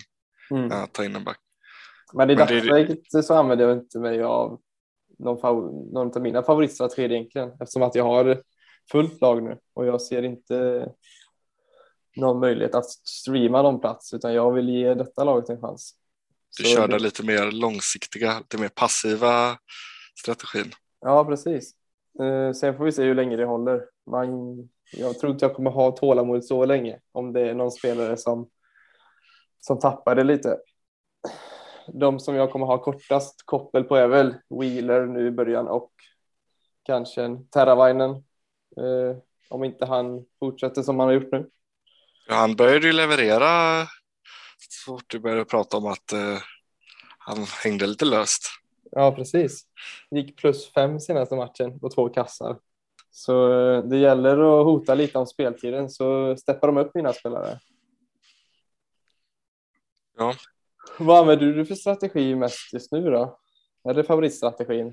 mm. 0.51 0.71
att 0.71 0.93
ta 0.93 1.05
in 1.05 1.15
en 1.15 1.23
back. 1.23 1.39
Men 2.13 2.29
i 2.29 2.35
dagsläget 2.35 2.99
det... 3.11 3.23
så 3.23 3.33
använder 3.33 3.67
jag 3.67 3.77
inte 3.77 3.99
mig 3.99 4.23
av 4.23 4.61
någon, 5.17 5.91
någon 5.93 6.15
av 6.15 6.21
mina 6.21 6.43
favoritstrategier 6.43 7.11
egentligen 7.11 7.51
eftersom 7.51 7.83
att 7.83 7.95
jag 7.95 8.03
har 8.03 8.41
fullt 8.91 9.21
lag 9.21 9.43
nu 9.43 9.57
och 9.73 9.85
jag 9.85 10.01
ser 10.01 10.23
inte 10.23 10.89
någon 12.15 12.39
möjlighet 12.39 12.75
att 12.75 12.89
streama 12.89 13.61
någon 13.61 13.81
plats 13.81 14.13
utan 14.13 14.33
jag 14.33 14.51
vill 14.51 14.69
ge 14.69 14.93
detta 14.93 15.23
laget 15.23 15.49
en 15.49 15.61
chans. 15.61 15.95
Du 16.57 16.63
så 16.63 16.75
körde 16.75 16.93
det... 16.93 17.03
lite 17.03 17.25
mer 17.25 17.51
långsiktiga, 17.51 18.39
lite 18.39 18.57
mer 18.57 18.69
passiva 18.69 19.57
strategin. 20.19 20.71
Ja, 21.01 21.25
precis. 21.25 21.73
Eh, 22.19 22.51
sen 22.51 22.77
får 22.77 22.85
vi 22.85 22.91
se 22.91 23.03
hur 23.03 23.15
länge 23.15 23.35
det 23.35 23.45
håller. 23.45 23.85
Man, 24.11 24.29
jag 24.93 25.19
tror 25.19 25.31
inte 25.31 25.45
jag 25.45 25.55
kommer 25.55 25.71
ha 25.71 25.91
tålamod 25.91 26.45
så 26.45 26.65
länge 26.65 26.99
om 27.11 27.33
det 27.33 27.49
är 27.49 27.53
någon 27.53 27.71
spelare 27.71 28.17
som 28.17 28.49
som 29.65 29.79
tappade 29.79 30.23
lite. 30.23 30.57
De 31.87 32.19
som 32.19 32.35
jag 32.35 32.51
kommer 32.51 32.65
ha 32.65 32.77
kortast 32.77 33.41
koppel 33.45 33.83
på 33.83 33.95
är 33.95 34.07
väl 34.07 34.35
Wheeler 34.49 35.05
nu 35.05 35.27
i 35.27 35.31
början 35.31 35.67
och 35.67 35.91
kanske 36.83 37.23
en 37.23 37.47
Terravainen. 37.47 38.11
Eh, 38.77 39.17
om 39.49 39.63
inte 39.63 39.85
han 39.85 40.25
fortsätter 40.39 40.81
som 40.81 40.99
han 40.99 41.07
har 41.07 41.13
gjort 41.13 41.31
nu. 41.31 41.49
Ja, 42.27 42.35
han 42.35 42.55
började 42.55 42.87
ju 42.87 42.93
leverera 42.93 43.83
så 44.69 44.91
fort 44.91 45.03
du 45.07 45.19
började 45.19 45.45
prata 45.45 45.77
om 45.77 45.85
att 45.85 46.13
eh, 46.13 46.37
han 47.17 47.45
hängde 47.63 47.87
lite 47.87 48.05
löst. 48.05 48.41
Ja, 48.91 49.11
precis. 49.11 49.65
Gick 50.11 50.37
plus 50.37 50.73
fem 50.73 50.99
senaste 50.99 51.35
matchen 51.35 51.79
på 51.79 51.89
två 51.89 52.09
kassar. 52.09 52.57
Så 53.11 53.51
eh, 53.51 53.83
det 53.83 53.97
gäller 53.97 54.59
att 54.59 54.65
hota 54.65 54.95
lite 54.95 55.17
om 55.17 55.27
speltiden 55.27 55.89
så 55.89 56.37
steppar 56.37 56.67
de 56.67 56.77
upp 56.77 56.95
mina 56.95 57.13
spelare. 57.13 57.59
Ja. 60.17 60.33
Vad 60.97 61.19
använder 61.19 61.45
du 61.45 61.65
för 61.65 61.75
strategi 61.75 62.35
mest 62.35 62.73
just 62.73 62.91
nu 62.91 63.11
då? 63.11 63.39
Är 63.89 63.93
det 63.93 64.03
favoritstrategin? 64.03 64.87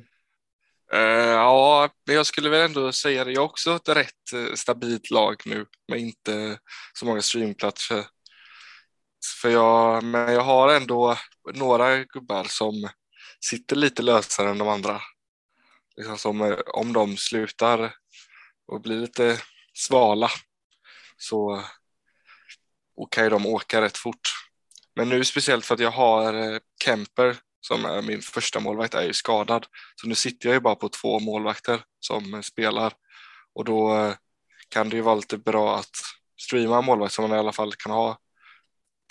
Uh, 0.95 1.01
ja, 1.31 1.91
men 2.07 2.17
jag 2.17 2.27
skulle 2.27 2.49
väl 2.49 2.61
ändå 2.61 2.93
säga 2.93 3.25
det. 3.25 3.33
Jag 3.33 3.41
har 3.41 3.49
också 3.49 3.77
ett 3.77 3.89
rätt 3.89 4.33
eh, 4.35 4.55
stabilt 4.55 5.11
lag 5.11 5.43
nu 5.45 5.67
med 5.89 6.01
inte 6.01 6.59
så 6.93 7.07
många 7.07 7.23
streamplatser. 7.23 8.07
För 9.43 9.49
jag, 9.49 10.05
men 10.05 10.33
jag 10.33 10.41
har 10.41 10.75
ändå 10.75 11.17
några 11.55 12.05
gubbar 12.05 12.45
som 12.45 12.89
sitter 13.41 13.77
lite 13.77 14.03
lösare 14.03 14.51
än 14.51 14.59
de 14.59 14.69
andra. 14.69 15.01
Liksom 15.97 16.19
som, 16.19 16.43
eh, 16.43 16.59
om 16.67 16.93
de 16.93 17.17
slutar 17.17 17.95
och 18.67 18.81
blir 18.81 18.97
lite 18.97 19.39
svala 19.75 20.31
så 21.17 21.65
kan 23.13 23.25
ju 23.25 23.31
de 23.31 23.47
åka 23.47 23.81
rätt 23.81 23.97
fort. 23.97 24.42
Men 24.95 25.09
nu 25.09 25.25
speciellt 25.25 25.65
för 25.65 25.75
att 25.75 25.81
jag 25.81 25.91
har 25.91 26.35
eh, 26.35 26.59
Kemper 26.85 27.37
som 27.61 27.85
är 27.85 28.03
min 28.03 28.21
första 28.21 28.61
målvakt 28.61 28.95
är 28.95 29.03
ju 29.03 29.13
skadad. 29.13 29.67
Så 29.97 30.09
nu 30.09 30.15
sitter 30.15 30.49
jag 30.49 30.55
ju 30.55 30.61
bara 30.61 30.75
på 30.75 30.89
två 30.89 31.21
målvakter 31.21 31.81
som 32.01 32.43
spelar 32.43 32.93
och 33.55 33.65
då 33.65 33.95
eh, 33.95 34.15
kan 34.69 34.89
det 34.89 34.97
ju 34.97 35.03
vara 35.03 35.15
lite 35.15 35.39
bra 35.39 35.77
att 35.77 35.97
streama 36.41 36.81
målvakt 36.81 37.13
som 37.13 37.29
man 37.29 37.37
i 37.37 37.41
alla 37.41 37.53
fall 37.53 37.73
kan 37.73 37.93
ha 37.93 38.19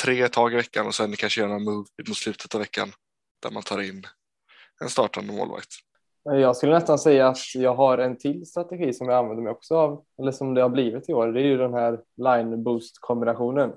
tre 0.03 0.27
tag 0.27 0.53
i 0.53 0.55
veckan 0.55 0.87
och 0.87 0.95
sen 0.95 1.15
kanske 1.15 1.41
göra 1.41 1.55
en 1.55 1.63
move 1.63 1.85
mot 2.07 2.17
slutet 2.17 2.55
av 2.55 2.61
veckan 2.61 2.91
där 3.41 3.51
man 3.51 3.63
tar 3.63 3.81
in 3.81 4.07
en 4.81 4.89
startande 4.89 5.33
målvakt. 5.33 5.69
Jag 6.23 6.55
skulle 6.55 6.73
nästan 6.73 6.99
säga 6.99 7.27
att 7.27 7.55
jag 7.55 7.75
har 7.75 7.97
en 7.97 8.17
till 8.17 8.45
strategi 8.45 8.93
som 8.93 9.09
jag 9.09 9.17
använder 9.17 9.43
mig 9.43 9.51
också 9.51 9.75
av, 9.75 10.03
eller 10.19 10.31
som 10.31 10.53
det 10.53 10.61
har 10.61 10.69
blivit 10.69 11.09
i 11.09 11.13
år. 11.13 11.27
Det 11.27 11.41
är 11.41 11.45
ju 11.45 11.57
den 11.57 11.73
här 11.73 11.99
line 12.17 12.63
boost 12.63 12.97
kombinationen. 12.99 13.73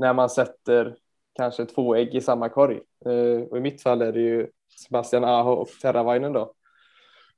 När 0.00 0.12
man 0.12 0.30
sätter 0.30 0.96
kanske 1.32 1.66
två 1.66 1.94
ägg 1.94 2.14
i 2.14 2.20
samma 2.20 2.48
korg. 2.48 2.80
Eh, 3.06 3.42
och 3.50 3.56
i 3.56 3.60
mitt 3.60 3.82
fall 3.82 4.02
är 4.02 4.12
det 4.12 4.20
ju 4.20 4.50
Sebastian 4.86 5.24
Aho 5.24 5.52
och 5.52 5.68
Terravainen 5.68 6.32
då 6.32 6.54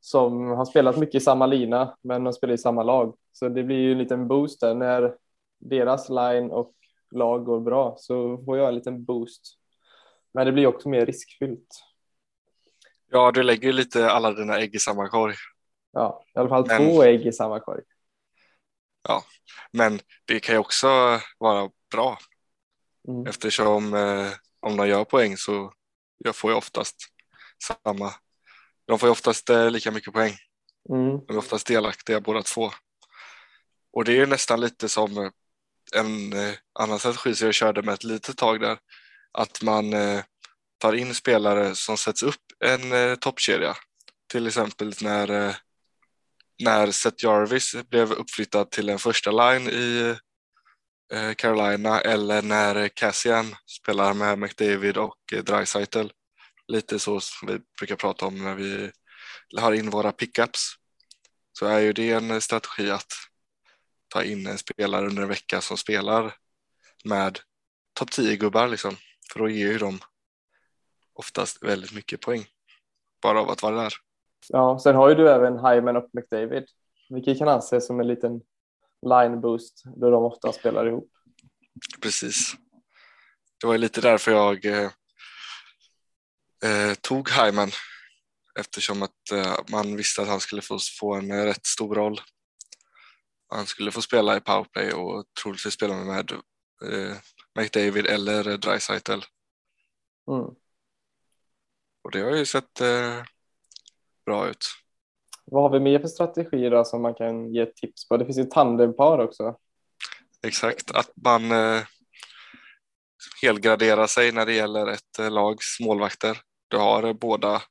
som 0.01 0.47
har 0.47 0.65
spelat 0.65 0.97
mycket 0.97 1.15
i 1.15 1.21
samma 1.21 1.47
lina, 1.47 1.97
men 2.03 2.25
de 2.25 2.33
spelar 2.33 2.55
i 2.55 2.59
samma 2.59 2.83
lag. 2.83 3.17
Så 3.33 3.49
det 3.49 3.63
blir 3.63 3.77
ju 3.77 3.93
en 3.93 3.99
liten 3.99 4.29
boost 4.29 4.61
där 4.61 4.75
när 4.75 5.15
deras 5.59 6.09
line 6.09 6.51
och 6.51 6.75
lag 7.11 7.45
går 7.45 7.61
bra 7.61 7.97
så 7.99 8.45
får 8.45 8.59
jag 8.59 8.69
en 8.69 8.75
liten 8.75 9.05
boost. 9.05 9.43
Men 10.35 10.47
det 10.47 10.53
blir 10.53 10.67
också 10.67 10.89
mer 10.89 11.07
riskfyllt. 11.07 11.85
Ja, 13.11 13.33
du 13.33 13.43
lägger 13.43 13.73
lite 13.73 14.11
alla 14.11 14.33
dina 14.33 14.59
ägg 14.59 14.75
i 14.75 14.79
samma 14.79 15.09
korg. 15.09 15.35
Ja, 15.93 16.25
i 16.35 16.39
alla 16.39 16.49
fall 16.49 16.67
men... 16.67 16.79
två 16.79 17.03
ägg 17.03 17.27
i 17.27 17.33
samma 17.33 17.61
korg. 17.61 17.83
Ja, 19.09 19.23
men 19.73 19.99
det 20.25 20.41
kan 20.41 20.55
ju 20.55 20.59
också 20.59 20.89
vara 21.39 21.71
bra 21.93 22.19
Mm. 23.09 23.27
Eftersom 23.27 23.95
eh, 23.95 24.31
om 24.61 24.77
de 24.77 24.89
gör 24.89 25.05
poäng 25.05 25.37
så 25.37 25.73
jag 26.19 26.37
får 26.37 26.51
jag 26.51 26.59
oftast 26.59 26.97
samma. 27.63 28.15
De 28.87 28.99
får 28.99 29.07
ju 29.07 29.11
oftast 29.11 29.51
eh, 29.51 29.71
lika 29.71 29.91
mycket 29.91 30.13
poäng. 30.13 30.37
Mm. 30.89 31.19
De 31.27 31.33
är 31.33 31.39
oftast 31.39 31.67
delaktiga 31.67 32.21
båda 32.21 32.43
två. 32.43 32.71
Och 33.93 34.05
det 34.05 34.19
är 34.19 34.27
nästan 34.27 34.61
lite 34.61 34.89
som 34.89 35.31
en 35.95 36.33
eh, 36.33 36.55
annan 36.79 36.99
strategi 36.99 37.35
som 37.35 37.47
jag 37.47 37.55
körde 37.55 37.83
med 37.83 37.95
ett 37.95 38.05
litet 38.05 38.37
tag 38.37 38.61
där. 38.61 38.79
Att 39.33 39.63
man 39.63 39.93
eh, 39.93 40.23
tar 40.79 40.93
in 40.93 41.15
spelare 41.15 41.75
som 41.75 41.97
sätts 41.97 42.23
upp 42.23 42.43
en 42.65 42.93
eh, 42.93 43.15
toppkedja. 43.15 43.77
Till 44.33 44.47
exempel 44.47 44.95
när, 45.01 45.31
eh, 45.49 45.55
när 46.63 46.91
Seth 46.91 47.25
Jarvis 47.25 47.75
blev 47.91 48.13
uppflyttad 48.13 48.71
till 48.71 48.89
en 48.89 48.99
första 48.99 49.31
line 49.31 49.69
i 49.69 50.11
Eh, 50.11 50.17
Eh, 51.13 51.35
Carolina 51.35 52.01
eller 52.01 52.43
när 52.43 52.89
Cassian 52.89 53.47
spelar 53.67 54.15
med 54.15 54.39
McDavid 54.39 54.97
och 54.97 55.19
eh, 55.33 55.45
Dreisaitl. 55.45 56.09
Lite 56.69 56.99
så 56.99 57.21
som 57.21 57.49
vi 57.49 57.59
brukar 57.79 57.97
prata 57.97 58.27
om 58.27 58.45
när 58.45 58.55
vi 58.55 58.91
har 59.61 59.73
in 59.73 59.91
våra 59.91 60.13
pickups. 60.13 60.75
Så 61.53 61.67
är 61.67 61.79
ju 61.79 61.93
det 61.93 62.11
en 62.11 62.41
strategi 62.41 62.91
att 62.91 63.13
ta 64.09 64.23
in 64.23 64.47
en 64.47 64.59
spelare 64.59 65.07
under 65.07 65.23
en 65.23 65.29
vecka 65.29 65.61
som 65.61 65.77
spelar 65.77 66.35
med 67.05 67.39
topp 67.99 68.11
10-gubbar 68.11 68.69
liksom. 68.69 68.97
För 69.33 69.39
då 69.39 69.49
ger 69.49 69.73
ju 69.73 69.79
de 69.79 69.99
oftast 71.15 71.63
väldigt 71.63 71.95
mycket 71.95 72.21
poäng 72.21 72.45
bara 73.23 73.41
av 73.41 73.51
att 73.51 73.63
vara 73.63 73.83
där. 73.83 73.93
Ja, 74.49 74.79
sen 74.79 74.97
har 74.97 75.09
ju 75.09 75.15
du 75.15 75.31
även 75.31 75.53
Hyman 75.53 75.97
och 75.97 76.09
McDavid, 76.13 76.65
vilket 77.09 77.39
kan 77.39 77.49
anses 77.49 77.87
som 77.87 78.01
en 78.01 78.09
liten 78.09 78.41
line 79.03 79.41
boost 79.41 79.83
då 79.85 80.11
de 80.11 80.25
ofta 80.25 80.53
spelar 80.53 80.87
ihop. 80.87 81.11
Precis. 82.01 82.55
Det 83.61 83.67
var 83.67 83.79
lite 83.79 84.01
därför 84.01 84.33
jag 84.33 84.65
eh, 84.65 84.91
eh, 86.65 86.95
tog 87.01 87.31
Hyman 87.31 87.71
eftersom 88.61 89.03
att 89.03 89.31
eh, 89.33 89.57
man 89.71 89.97
visste 89.97 90.23
att 90.23 90.29
han 90.29 90.41
skulle 90.41 90.63
få, 90.63 90.79
få 91.01 91.15
en 91.15 91.31
eh, 91.31 91.45
rätt 91.45 91.67
stor 91.67 91.95
roll. 91.95 92.21
Han 93.49 93.67
skulle 93.67 93.91
få 93.91 94.03
spela 94.03 94.37
i 94.37 94.41
powerplay 94.41 94.93
och 94.93 95.25
troligtvis 95.43 95.75
spela 95.75 95.95
med 95.95 96.33
eh, 96.85 97.17
McDavid 97.59 98.07
eller 98.07 98.57
Dreisaitl. 98.57 99.21
Mm. 100.31 100.55
Och 102.05 102.11
det 102.13 102.21
har 102.21 102.37
ju 102.37 102.47
sett 102.47 102.81
eh, 102.81 103.23
bra 104.27 104.49
ut. 104.49 104.67
Vad 105.53 105.63
har 105.63 105.71
vi 105.71 105.81
mer 105.81 105.99
för 105.99 106.09
strategier 106.09 106.71
då 106.71 106.85
som 106.85 107.03
man 107.03 107.15
kan 107.15 107.55
ge 107.55 107.67
tips 107.67 108.09
på? 108.09 108.17
Det 108.17 108.25
finns 108.25 108.39
ju 108.39 108.45
tandempar 108.45 109.19
också. 109.19 109.57
Exakt, 110.47 110.91
att 110.91 111.11
man 111.25 111.53
eh, 111.53 111.83
helgraderar 113.43 114.07
sig 114.07 114.33
när 114.33 114.47
det 114.47 114.53
gäller 114.53 114.87
ett 114.87 115.19
eh, 115.19 115.31
lags 115.31 115.81
målvakter. 115.81 116.41
Du 116.69 116.77
har 116.77 117.03
eh, 117.03 117.13
båda 117.13 117.63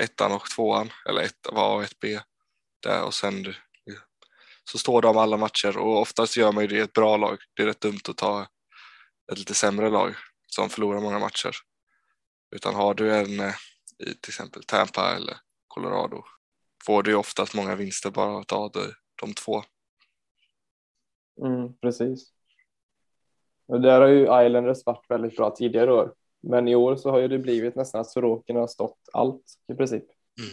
ettan 0.00 0.32
och 0.32 0.50
tvåan, 0.50 0.90
eller 1.08 1.22
ett 1.22 1.46
A 1.52 1.74
och 1.74 1.82
ett 1.82 1.98
B. 2.00 2.18
Där, 2.82 3.04
och 3.04 3.14
sen 3.14 3.54
så 4.64 4.78
står 4.78 5.02
de 5.02 5.16
alla 5.16 5.36
matcher 5.36 5.78
och 5.78 6.00
oftast 6.00 6.36
gör 6.36 6.52
man 6.52 6.64
ju 6.64 6.68
det 6.68 6.76
i 6.76 6.80
ett 6.80 6.92
bra 6.92 7.16
lag. 7.16 7.38
Det 7.54 7.62
är 7.62 7.66
rätt 7.66 7.80
dumt 7.80 8.00
att 8.08 8.16
ta 8.16 8.46
ett 9.32 9.38
lite 9.38 9.54
sämre 9.54 9.90
lag 9.90 10.14
som 10.46 10.68
förlorar 10.68 11.00
många 11.00 11.18
matcher. 11.18 11.52
Utan 12.56 12.74
har 12.74 12.94
du 12.94 13.14
en 13.14 13.40
eh, 13.40 13.54
i 13.98 14.04
till 14.04 14.30
exempel 14.30 14.64
Tampa 14.64 15.16
eller 15.16 15.36
Colorado 15.68 16.24
får 16.86 17.02
du 17.02 17.14
oftast 17.14 17.54
många 17.54 17.74
vinster 17.74 18.10
bara 18.10 18.38
att 18.40 18.50
ha 18.50 18.70
de 19.22 19.34
två. 19.34 19.62
Mm, 21.42 21.74
precis. 21.80 22.32
Och 23.66 23.80
där 23.80 24.00
har 24.00 24.08
ju 24.08 24.22
Islanders 24.22 24.86
varit 24.86 25.04
väldigt 25.08 25.36
bra 25.36 25.50
tidigare 25.50 25.92
år. 25.92 26.14
Men 26.40 26.68
i 26.68 26.74
år 26.74 26.96
så 26.96 27.10
har 27.10 27.18
ju 27.18 27.28
det 27.28 27.38
blivit 27.38 27.74
nästan 27.74 28.00
att 28.00 28.10
Sorokin 28.10 28.56
har 28.56 28.66
stått 28.66 28.98
allt 29.12 29.44
i 29.72 29.74
princip. 29.74 30.04
Mm. 30.38 30.50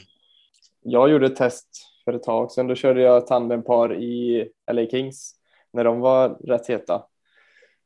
Jag 0.81 1.09
gjorde 1.09 1.25
ett 1.25 1.35
test 1.35 1.67
för 2.05 2.13
ett 2.13 2.23
tag 2.23 2.51
sedan. 2.51 2.67
Då 2.67 2.75
körde 2.75 3.01
jag 3.01 3.27
tandempar 3.27 3.93
i 3.93 4.49
LA 4.71 4.85
Kings 4.85 5.35
när 5.73 5.83
de 5.83 5.99
var 5.99 6.29
rätt 6.29 6.67
heta. 6.67 7.05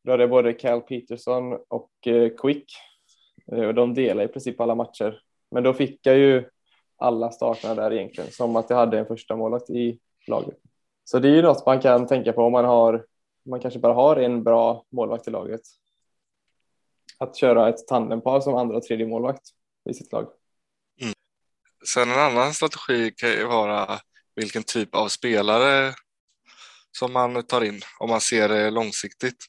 Då 0.04 0.12
hade 0.12 0.24
jag 0.24 0.30
både 0.30 0.54
Cal 0.54 0.82
Peterson 0.82 1.60
och 1.68 2.08
eh, 2.08 2.32
Quick 2.38 2.74
eh, 3.52 3.64
och 3.64 3.74
de 3.76 3.94
delade 3.94 4.30
i 4.30 4.32
princip 4.32 4.62
alla 4.62 4.76
matcher. 4.76 5.22
Men 5.52 5.64
då 5.64 5.74
fick 5.74 6.06
jag 6.06 6.18
ju 6.18 6.50
alla 7.00 7.32
starterna 7.32 7.76
där 7.76 7.94
egentligen, 7.94 8.32
som 8.32 8.56
att 8.56 8.70
jag 8.70 8.78
hade 8.78 9.00
en 9.00 9.06
första 9.06 9.36
målvakt 9.36 9.70
i 9.70 10.00
laget. 10.28 10.58
Så 11.04 11.20
det 11.20 11.28
är 11.28 11.34
ju 11.34 11.42
något 11.42 11.66
man 11.66 11.82
kan 11.82 12.08
tänka 12.08 12.34
på 12.34 12.44
om 12.44 12.52
man 12.52 12.66
har, 12.66 13.06
man 13.46 13.60
kanske 13.60 13.80
bara 13.80 13.94
har 13.94 14.16
en 14.16 14.44
bra 14.44 14.86
målvakt 14.92 15.28
i 15.28 15.32
laget. 15.32 15.62
Att 17.18 17.38
köra 17.38 17.70
ett 17.70 17.88
tandempar 17.88 18.42
som 18.42 18.56
andra 18.56 18.78
och 18.78 18.84
tredje 18.84 19.08
målvakt 19.08 19.44
i 19.90 19.94
sitt 19.94 20.12
lag. 20.12 20.28
Mm. 21.02 21.14
Sen 21.94 22.12
en 22.12 22.20
annan 22.20 22.54
strategi 22.54 23.12
kan 23.12 23.30
ju 23.30 23.46
vara 23.46 24.00
vilken 24.36 24.64
typ 24.64 24.96
av 24.96 25.08
spelare 25.08 25.94
som 26.92 27.14
man 27.14 27.44
tar 27.44 27.64
in 27.64 27.82
om 28.00 28.10
man 28.10 28.22
ser 28.22 28.50
det 28.50 28.70
långsiktigt. 28.70 29.46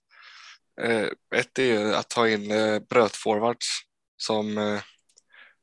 Eh, 0.83 1.07
ett 1.35 1.59
är 1.59 1.93
att 1.93 2.09
ta 2.09 2.29
in 2.29 2.51
eh, 2.51 2.79
brötforwards 2.79 3.67
som 4.17 4.59
eh, 4.59 4.81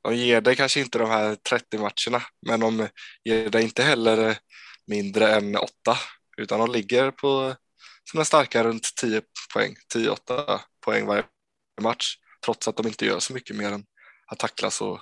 de 0.04 0.16
ger 0.16 0.42
dig 0.42 0.56
kanske 0.56 0.80
inte 0.80 0.98
de 0.98 1.10
här 1.10 1.36
30 1.36 1.78
matcherna, 1.78 2.26
men 2.48 2.60
de 2.60 2.88
ger 3.24 3.50
dig 3.50 3.64
inte 3.64 3.84
heller 3.84 4.38
mindre 4.88 5.36
än 5.36 5.56
8, 5.58 5.70
utan 6.38 6.60
de 6.60 6.72
ligger 6.72 7.12
på 7.12 7.56
sina 8.12 8.26
starka 8.26 8.64
runt 8.64 8.96
10 9.02 9.22
poäng, 9.54 9.76
10-8 9.96 10.60
poäng 10.86 11.06
varje 11.06 11.24
match 11.82 12.16
trots 12.46 12.68
att 12.68 12.76
de 12.76 12.88
inte 12.88 13.06
gör 13.06 13.20
så 13.20 13.34
mycket 13.34 13.56
mer 13.56 13.72
än 13.72 13.86
att 14.28 14.40
tacklas 14.40 14.82
och 14.82 15.00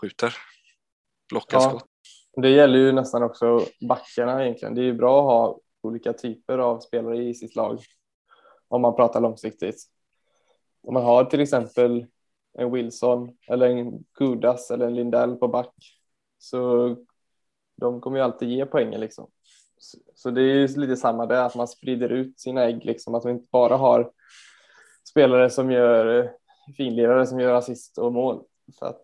skjuter. 0.00 0.36
Blockar 1.28 1.56
Ja. 1.56 1.70
skott. 1.70 1.86
Det 2.42 2.48
gäller 2.50 2.78
ju 2.78 2.92
nästan 2.92 3.22
också 3.22 3.66
backarna 3.88 4.44
egentligen. 4.44 4.74
Det 4.74 4.80
är 4.80 4.84
ju 4.84 4.94
bra 4.94 5.18
att 5.18 5.24
ha 5.24 5.60
olika 5.82 6.12
typer 6.12 6.58
av 6.58 6.80
spelare 6.80 7.24
i 7.24 7.34
sitt 7.34 7.56
lag 7.56 7.80
om 8.68 8.82
man 8.82 8.96
pratar 8.96 9.20
långsiktigt. 9.20 9.76
Om 10.82 10.94
man 10.94 11.02
har 11.02 11.24
till 11.24 11.40
exempel 11.40 12.06
en 12.58 12.72
Wilson 12.72 13.30
eller 13.48 13.68
en 13.68 14.04
Kudas 14.14 14.70
eller 14.70 14.86
en 14.86 14.94
Lindell 14.94 15.36
på 15.36 15.48
back 15.48 15.74
så 16.38 16.96
de 17.76 18.00
kommer 18.00 18.18
ju 18.18 18.24
alltid 18.24 18.48
ge 18.48 18.66
poängen 18.66 19.00
liksom. 19.00 19.30
Så- 19.78 19.98
Så 20.14 20.30
det 20.30 20.40
är 20.40 20.54
ju 20.54 20.66
lite 20.68 20.96
samma 20.96 21.26
där, 21.26 21.42
att 21.42 21.54
man 21.54 21.68
sprider 21.68 22.08
ut 22.08 22.40
sina 22.40 22.64
ägg 22.64 22.84
liksom, 22.84 23.14
att 23.14 23.24
man 23.24 23.32
inte 23.32 23.48
bara 23.50 23.76
har 23.76 24.12
spelare 25.08 25.50
som 25.50 25.70
gör 25.70 26.32
finlirare 26.76 27.26
som 27.26 27.40
gör 27.40 27.54
assist 27.54 27.98
och 27.98 28.12
mål. 28.12 28.42
För 28.78 28.86
att 28.86 29.02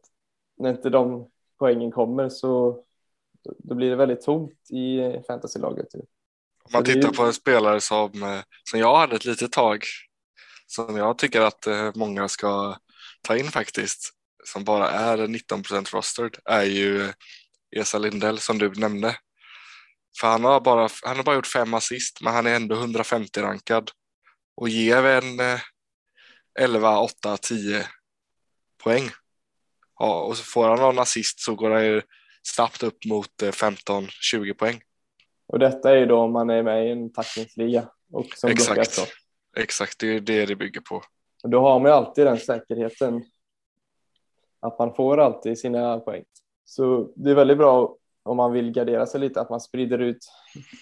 när 0.58 0.70
inte 0.70 0.90
de 0.90 1.30
poängen 1.58 1.90
kommer 1.90 2.28
så 2.28 2.82
då 3.58 3.74
blir 3.74 3.90
det 3.90 3.96
väldigt 3.96 4.20
tomt 4.22 4.70
i 4.70 5.00
fantasylaget. 5.26 5.90
Typ. 5.90 6.00
Om 6.64 6.70
man 6.72 6.84
Så 6.84 6.92
tittar 6.92 7.08
ju- 7.08 7.14
på 7.16 7.22
en 7.22 7.32
spelare 7.32 7.80
som, 7.80 8.22
eh, 8.22 8.40
som 8.70 8.80
jag 8.80 8.96
hade 8.96 9.16
ett 9.16 9.24
litet 9.24 9.52
tag, 9.52 9.82
som 10.66 10.96
jag 10.96 11.18
tycker 11.18 11.40
att 11.40 11.66
eh, 11.66 11.90
många 11.94 12.28
ska 12.28 12.76
ta 13.22 13.36
in 13.36 13.50
faktiskt, 13.50 14.10
som 14.44 14.64
bara 14.64 14.90
är 14.90 15.18
19% 15.18 15.94
rostered, 15.94 16.36
är 16.44 16.62
ju 16.62 17.02
eh, 17.02 17.12
Esa 17.76 17.98
Lindell 17.98 18.38
som 18.38 18.58
du 18.58 18.70
nämnde. 18.70 19.16
För 20.20 20.26
han 20.26 20.44
har, 20.44 20.60
bara, 20.60 20.88
han 21.02 21.16
har 21.16 21.24
bara 21.24 21.36
gjort 21.36 21.46
fem 21.46 21.74
assist, 21.74 22.20
men 22.20 22.32
han 22.34 22.46
är 22.46 22.54
ändå 22.54 22.74
150 22.74 23.40
rankad 23.40 23.90
och 24.56 24.68
ger 24.68 25.04
en 25.04 25.40
eh, 25.40 25.60
11, 26.60 26.98
8, 26.98 27.36
10 27.36 27.86
poäng. 28.84 29.10
Ja, 29.98 30.20
och 30.20 30.36
så 30.36 30.44
får 30.44 30.68
han 30.68 30.78
någon 30.78 30.98
assist 30.98 31.40
så 31.40 31.54
går 31.54 31.70
han 31.70 31.84
ju 31.84 32.02
snabbt 32.42 32.82
upp 32.82 33.04
mot 33.04 33.42
eh, 33.42 33.52
15, 33.52 34.08
20 34.08 34.54
poäng. 34.54 34.82
Och 35.46 35.58
detta 35.58 35.90
är 35.90 35.96
ju 35.96 36.06
då 36.06 36.18
om 36.18 36.32
man 36.32 36.50
är 36.50 36.62
med 36.62 36.86
i 36.86 36.90
en 36.90 37.12
tacklingsliga 37.12 37.88
och 38.12 38.26
som 38.34 38.50
Exakt. 38.50 39.12
Exakt, 39.56 39.98
det 39.98 40.06
är 40.06 40.20
det 40.20 40.46
det 40.46 40.56
bygger 40.56 40.80
på. 40.80 41.04
Och 41.42 41.50
då 41.50 41.60
har 41.60 41.78
man 41.80 41.90
ju 41.90 41.94
alltid 41.94 42.26
den 42.26 42.38
säkerheten 42.38 43.24
att 44.60 44.78
man 44.78 44.94
får 44.94 45.20
alltid 45.20 45.58
sina 45.58 46.00
poäng. 46.00 46.24
Så 46.64 47.12
det 47.16 47.30
är 47.30 47.34
väldigt 47.34 47.58
bra 47.58 47.96
om 48.22 48.36
man 48.36 48.52
vill 48.52 48.72
gardera 48.72 49.06
sig 49.06 49.20
lite 49.20 49.40
att 49.40 49.50
man 49.50 49.60
sprider 49.60 49.98
ut 49.98 50.18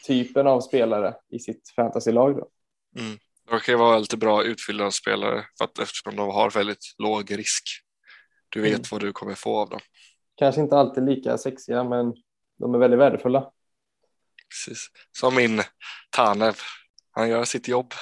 typen 0.06 0.46
av 0.46 0.60
spelare 0.60 1.14
i 1.28 1.38
sitt 1.38 1.72
fantasylag. 1.76 2.36
Då. 2.36 2.48
Mm. 3.00 3.18
De 3.50 3.60
kan 3.60 3.72
ju 3.72 3.78
vara 3.78 3.98
lite 3.98 4.16
bra 4.16 4.44
utfyllande 4.44 4.92
spelare 4.92 5.44
för 5.58 5.64
att 5.64 5.78
eftersom 5.78 6.16
de 6.16 6.28
har 6.28 6.50
väldigt 6.50 6.94
låg 6.98 7.38
risk. 7.38 7.64
Du 8.48 8.60
vet 8.60 8.70
Mm. 8.70 8.82
vad 8.90 9.00
du 9.00 9.12
kommer 9.12 9.34
få 9.34 9.56
av 9.58 9.68
dem. 9.68 9.80
Kanske 10.34 10.60
inte 10.60 10.76
alltid 10.76 11.04
lika 11.04 11.38
sexiga, 11.38 11.84
men 11.84 12.14
de 12.58 12.74
är 12.74 12.78
väldigt 12.78 13.00
värdefulla. 13.00 13.50
Precis. 14.48 14.86
Som 15.12 15.34
min 15.34 15.62
Tanev. 16.10 16.56
Han 17.10 17.28
gör 17.28 17.44
sitt 17.44 17.68
jobb. 17.68 17.92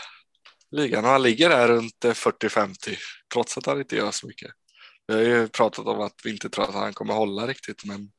Ligan 0.70 1.04
och 1.04 1.11
han 1.11 1.22
ligger 1.22 1.48
där 1.48 1.68
runt 1.68 2.04
eh, 2.04 2.11
40-50 2.11 2.74
trots 3.33 3.59
att 3.59 3.66
han 3.66 3.78
inte 3.78 3.96
gör 3.96 4.11
så 4.11 4.26
mycket. 4.26 4.50
Vi 5.07 5.14
har 5.14 5.20
ju 5.20 5.48
pratat 5.48 5.87
om 5.87 6.00
att 6.00 6.20
vi 6.24 6.31
inte 6.31 6.48
tror 6.48 6.64
att 6.64 6.74
han 6.74 6.92
kommer 6.92 7.14
hålla 7.14 7.46
riktigt 7.46 7.85
men 7.85 8.11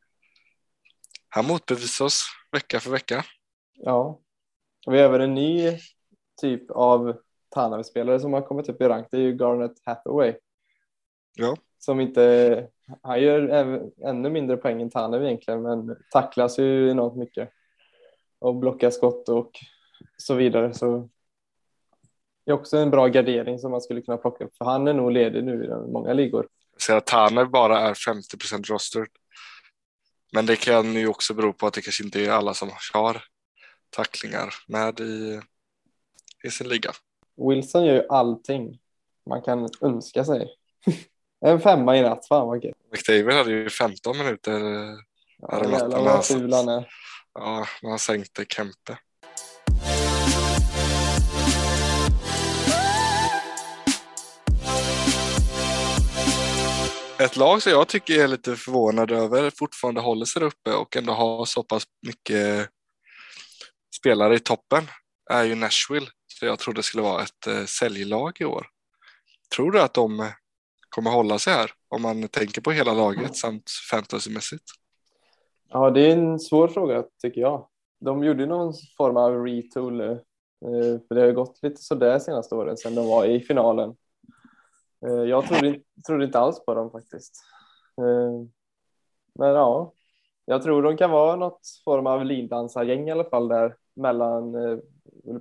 han 1.29 1.45
motbevisar 1.45 2.05
oss 2.05 2.23
vecka 2.51 2.79
för 2.79 2.91
vecka. 2.91 3.25
Ja, 3.73 4.21
och 4.87 4.93
vi 4.93 4.97
har 4.97 5.05
även 5.05 5.21
en 5.21 5.33
ny 5.33 5.77
typ 6.41 6.71
av 6.71 7.17
Tanav-spelare 7.49 8.19
som 8.19 8.33
har 8.33 8.41
kommit 8.41 8.69
upp 8.69 8.81
i 8.81 8.85
rank. 8.85 9.07
Det 9.11 9.17
är 9.17 9.21
ju 9.21 9.37
Garnet 9.37 9.81
Hathaway. 9.85 10.33
Ja. 11.35 11.55
Som 11.79 11.99
inte, 11.99 12.67
han 13.01 13.21
gör 13.21 13.41
ännu 14.05 14.29
mindre 14.29 14.57
poäng 14.57 14.81
än 14.81 14.89
Tanev 14.89 15.23
egentligen, 15.23 15.61
men 15.61 15.97
tacklas 16.11 16.59
ju 16.59 16.89
enormt 16.91 17.17
mycket. 17.17 17.49
Och 18.39 18.55
blockar 18.55 18.89
skott 18.89 19.29
och 19.29 19.51
så 20.17 20.33
vidare. 20.33 20.73
Så 20.73 21.09
är 22.45 22.51
också 22.51 22.77
en 22.77 22.89
bra 22.91 23.07
gardering 23.07 23.59
som 23.59 23.71
man 23.71 23.81
skulle 23.81 24.01
kunna 24.01 24.17
plocka 24.17 24.43
upp. 24.43 24.57
För 24.57 24.65
han 24.65 24.87
är 24.87 24.93
nog 24.93 25.11
ledig 25.11 25.43
nu 25.43 25.65
i 25.65 25.91
många 25.91 26.13
ligor. 26.13 26.47
Ser 26.81 26.95
att 26.95 27.05
Tanev 27.05 27.49
bara 27.49 27.79
är 27.79 27.93
50% 27.93 28.67
rostered. 28.67 29.07
Men 30.33 30.45
det 30.45 30.55
kan 30.55 30.93
ju 30.93 31.07
också 31.07 31.33
bero 31.33 31.53
på 31.53 31.67
att 31.67 31.73
det 31.73 31.81
kanske 31.81 32.03
inte 32.03 32.25
är 32.25 32.31
alla 32.31 32.53
som 32.53 32.69
har 32.93 33.23
tacklingar 33.89 34.53
med 34.67 34.99
i, 34.99 35.41
i 36.43 36.49
sin 36.51 36.67
liga. 36.67 36.91
Wilson 37.49 37.85
gör 37.85 37.93
ju 37.93 38.07
allting 38.09 38.79
man 39.29 39.41
kan 39.41 39.69
önska 39.81 40.25
sig. 40.25 40.49
en 41.45 41.59
femma 41.61 41.97
i 41.97 42.01
natt, 42.01 42.27
fan 42.27 42.47
vad 42.47 42.63
gött. 42.63 42.75
McDavid 42.91 43.33
hade 43.33 43.51
ju 43.51 43.69
15 43.69 44.17
minuter 44.17 44.59
Ja, 45.41 45.61
Ja, 45.63 45.71
jävlar 45.71 46.03
vad 46.03 46.25
ful 46.25 46.53
han 46.53 46.69
är. 46.69 46.89
ja, 47.33 47.65
han 47.81 47.99
sänkte 47.99 48.45
Kempe. 48.49 48.97
Ett 57.23 57.37
lag 57.37 57.61
som 57.61 57.71
jag 57.71 57.87
tycker 57.87 58.23
är 58.23 58.27
lite 58.27 58.55
förvånad 58.55 59.11
över 59.11 59.49
fortfarande 59.49 60.01
håller 60.01 60.25
sig 60.25 60.43
uppe 60.43 60.73
och 60.73 60.97
ändå 60.97 61.13
har 61.13 61.45
så 61.45 61.63
pass 61.63 61.83
mycket 62.07 62.69
spelare 63.95 64.35
i 64.35 64.39
toppen 64.39 64.83
är 65.29 65.43
ju 65.43 65.55
Nashville. 65.55 66.07
Så 66.27 66.45
jag 66.45 66.59
trodde 66.59 66.79
det 66.79 66.83
skulle 66.83 67.03
vara 67.03 67.23
ett 67.23 67.47
eh, 67.47 67.63
säljlag 67.65 68.37
i 68.39 68.45
år. 68.45 68.67
Tror 69.55 69.71
du 69.71 69.81
att 69.81 69.93
de 69.93 70.19
eh, 70.19 70.25
kommer 70.89 71.11
hålla 71.11 71.39
sig 71.39 71.53
här 71.53 71.71
om 71.89 72.01
man 72.01 72.27
tänker 72.27 72.61
på 72.61 72.71
hela 72.71 72.93
laget 72.93 73.35
samt 73.37 73.69
fantasymässigt? 73.91 74.63
Ja, 75.69 75.89
det 75.89 76.01
är 76.01 76.17
en 76.17 76.39
svår 76.39 76.67
fråga 76.67 77.03
tycker 77.21 77.41
jag. 77.41 77.67
De 78.01 78.23
gjorde 78.23 78.45
någon 78.45 78.73
form 78.97 79.17
av 79.17 79.45
retool 79.45 79.97
nu. 79.97 80.11
eh, 80.65 80.99
För 81.07 81.15
det 81.15 81.21
har 81.21 81.31
gått 81.31 81.59
lite 81.61 81.81
sådär 81.81 82.19
senaste 82.19 82.55
åren 82.55 82.77
sedan 82.77 82.95
de 82.95 83.07
var 83.07 83.25
i 83.25 83.39
finalen. 83.39 83.95
Eh, 85.05 85.23
jag 85.29 85.47
trodde, 85.47 85.79
trodde 86.07 86.25
inte 86.25 86.39
alls 86.39 86.65
på 86.65 86.73
dem 86.73 86.91
faktiskt. 86.91 87.43
Eh, 87.97 88.47
men 89.35 89.49
ja, 89.49 89.93
jag 90.45 90.63
tror 90.63 90.83
de 90.83 90.97
kan 90.97 91.11
vara 91.11 91.35
något 91.35 91.61
form 91.85 92.07
av 92.07 92.25
lindansargäng 92.25 93.07
i 93.07 93.11
alla 93.11 93.29
fall 93.29 93.47
där 93.47 93.75
mellan 93.95 94.55
eh, 94.55 94.77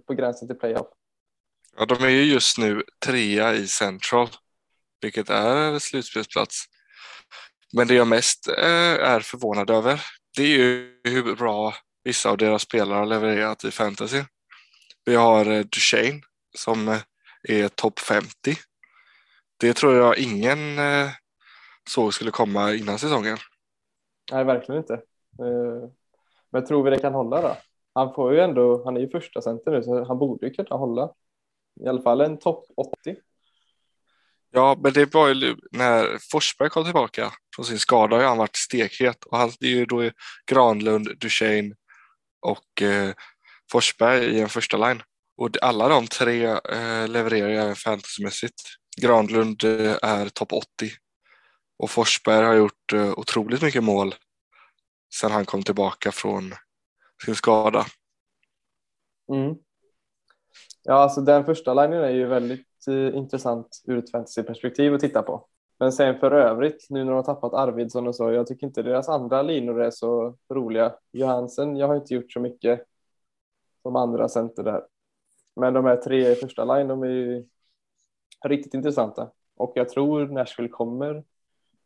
på 0.07 0.15
gränsen 0.15 0.49
till 0.49 0.59
playoff. 0.59 0.89
Ja, 1.77 1.87
de 1.87 2.05
är 2.05 2.09
ju 2.09 2.23
just 2.23 2.59
nu 2.59 2.83
trea 3.07 3.55
i 3.55 3.67
Central, 3.67 4.29
vilket 5.01 5.31
är 5.31 5.79
slutspelsplats. 5.79 6.65
Men 7.73 7.87
det 7.89 7.95
jag 7.95 8.09
mest 8.09 8.49
är 8.99 9.21
förvånad 9.21 9.71
över, 9.71 10.01
det 10.37 10.43
är 10.43 10.47
ju 10.47 11.01
hur 11.05 11.37
bra 11.37 11.75
vissa 12.05 12.31
av 12.31 12.37
deras 12.37 12.63
spelare 12.63 12.99
har 12.99 13.07
levererat 13.07 13.65
i 13.65 13.71
fantasy. 13.71 14.23
Vi 15.05 15.15
har 15.15 15.45
Duchene 15.45 16.21
som 16.57 16.99
är 17.49 17.69
topp 17.69 17.99
50. 17.99 18.57
Det 19.61 19.75
tror 19.75 19.95
jag 19.95 20.19
ingen 20.19 20.79
eh, 20.79 21.11
såg 21.91 22.15
skulle 22.15 22.31
komma 22.31 22.75
innan 22.75 22.99
säsongen. 22.99 23.39
Nej, 24.33 24.45
verkligen 24.45 24.81
inte. 24.81 24.95
Eh, 24.95 25.91
Men 26.51 26.67
tror 26.67 26.83
vi 26.85 26.91
det 26.91 26.99
kan 26.99 27.15
hålla 27.15 27.43
då? 27.43 27.57
Han 27.95 28.15
får 28.15 28.35
ju 28.35 28.41
ändå, 28.41 28.85
han 28.85 28.97
är 28.97 29.01
ju 29.01 29.09
första 29.09 29.43
center 29.43 29.71
nu 29.71 29.83
så 29.83 30.05
han 30.05 30.19
borde 30.19 30.47
ju 30.47 30.55
kunna 30.55 30.77
hålla. 30.77 31.13
I 31.81 31.89
alla 31.89 32.03
fall 32.03 32.21
en 32.21 32.39
topp 32.39 32.65
80. 32.77 33.17
Ja, 34.51 34.81
men 34.83 34.93
det 34.93 35.15
var 35.15 35.29
ju 35.29 35.57
när 35.73 36.19
Forsberg 36.33 36.71
kom 36.71 36.85
tillbaka 36.85 37.33
från 37.57 37.65
sin 37.65 37.79
skada 37.79 38.17
har 38.17 38.25
han 38.25 38.39
varit 38.39 38.57
stekhet 38.57 39.25
och 39.25 39.39
han 39.39 39.51
det 39.61 39.67
är 39.67 39.71
ju 39.71 39.87
då 39.87 40.11
Granlund, 40.47 41.19
Duchene 41.19 41.75
och 42.41 42.83
eh, 42.83 43.15
Forsberg 43.73 44.25
i 44.25 44.41
en 44.41 44.49
första 44.49 44.77
line. 44.77 45.03
Och 45.37 45.51
alla 45.63 45.89
de 45.89 46.07
tre 46.07 46.47
eh, 46.47 47.09
levererar 47.09 47.49
även 47.49 47.77
fantasymässigt. 47.77 48.63
Granlund 49.01 49.65
eh, 49.65 49.97
är 50.03 50.29
topp 50.29 50.53
80 50.53 50.67
och 51.79 51.91
Forsberg 51.91 52.47
har 52.47 52.55
gjort 52.55 52.93
eh, 52.95 53.19
otroligt 53.19 53.63
mycket 53.63 53.85
mål 53.85 54.15
sedan 55.15 55.31
han 55.31 55.45
kom 55.45 55.63
tillbaka 55.63 56.13
från 56.13 56.55
sin 57.25 57.35
skada. 57.35 57.85
Mm. 59.33 59.57
Ja, 60.83 60.95
alltså 60.95 61.21
den 61.21 61.45
första 61.45 61.75
linjen 61.75 62.05
är 62.05 62.11
ju 62.11 62.27
väldigt 62.27 62.89
eh, 62.89 63.17
intressant 63.17 63.83
ur 63.85 63.99
ett 63.99 64.11
fantasyperspektiv 64.11 64.95
att 64.95 65.01
titta 65.01 65.23
på. 65.23 65.49
Men 65.79 65.93
sen 65.93 66.21
för 66.21 66.31
övrigt, 66.31 66.87
nu 66.91 67.05
när 67.05 67.11
de 67.11 67.17
har 67.17 67.23
tappat 67.23 67.55
Arvidsson 67.55 68.07
och 68.07 68.17
så, 68.17 68.33
jag 68.33 68.47
tycker 68.47 68.67
inte 68.67 68.83
deras 68.83 69.09
andra 69.09 69.43
linor 69.43 69.83
är 69.83 69.91
så 69.91 70.37
roliga. 70.53 70.95
Johansen, 71.13 71.77
jag 71.77 71.87
har 71.87 71.97
inte 71.97 72.15
gjort 72.15 72.33
så 72.33 72.41
mycket 72.41 72.85
som 73.83 73.97
andra 73.97 74.29
center 74.29 74.63
där. 74.63 74.83
Men 75.57 75.75
de 75.75 75.85
här 75.85 75.97
tre 75.97 76.31
i 76.33 76.35
första 76.35 76.65
line, 76.65 76.89
de 76.89 77.03
är 77.03 77.09
ju 77.09 77.47
riktigt 78.45 78.75
intressanta. 78.75 79.31
Och 79.57 79.73
jag 79.75 79.89
tror 79.89 80.27
Nashville 80.27 80.69
kommer 80.69 81.25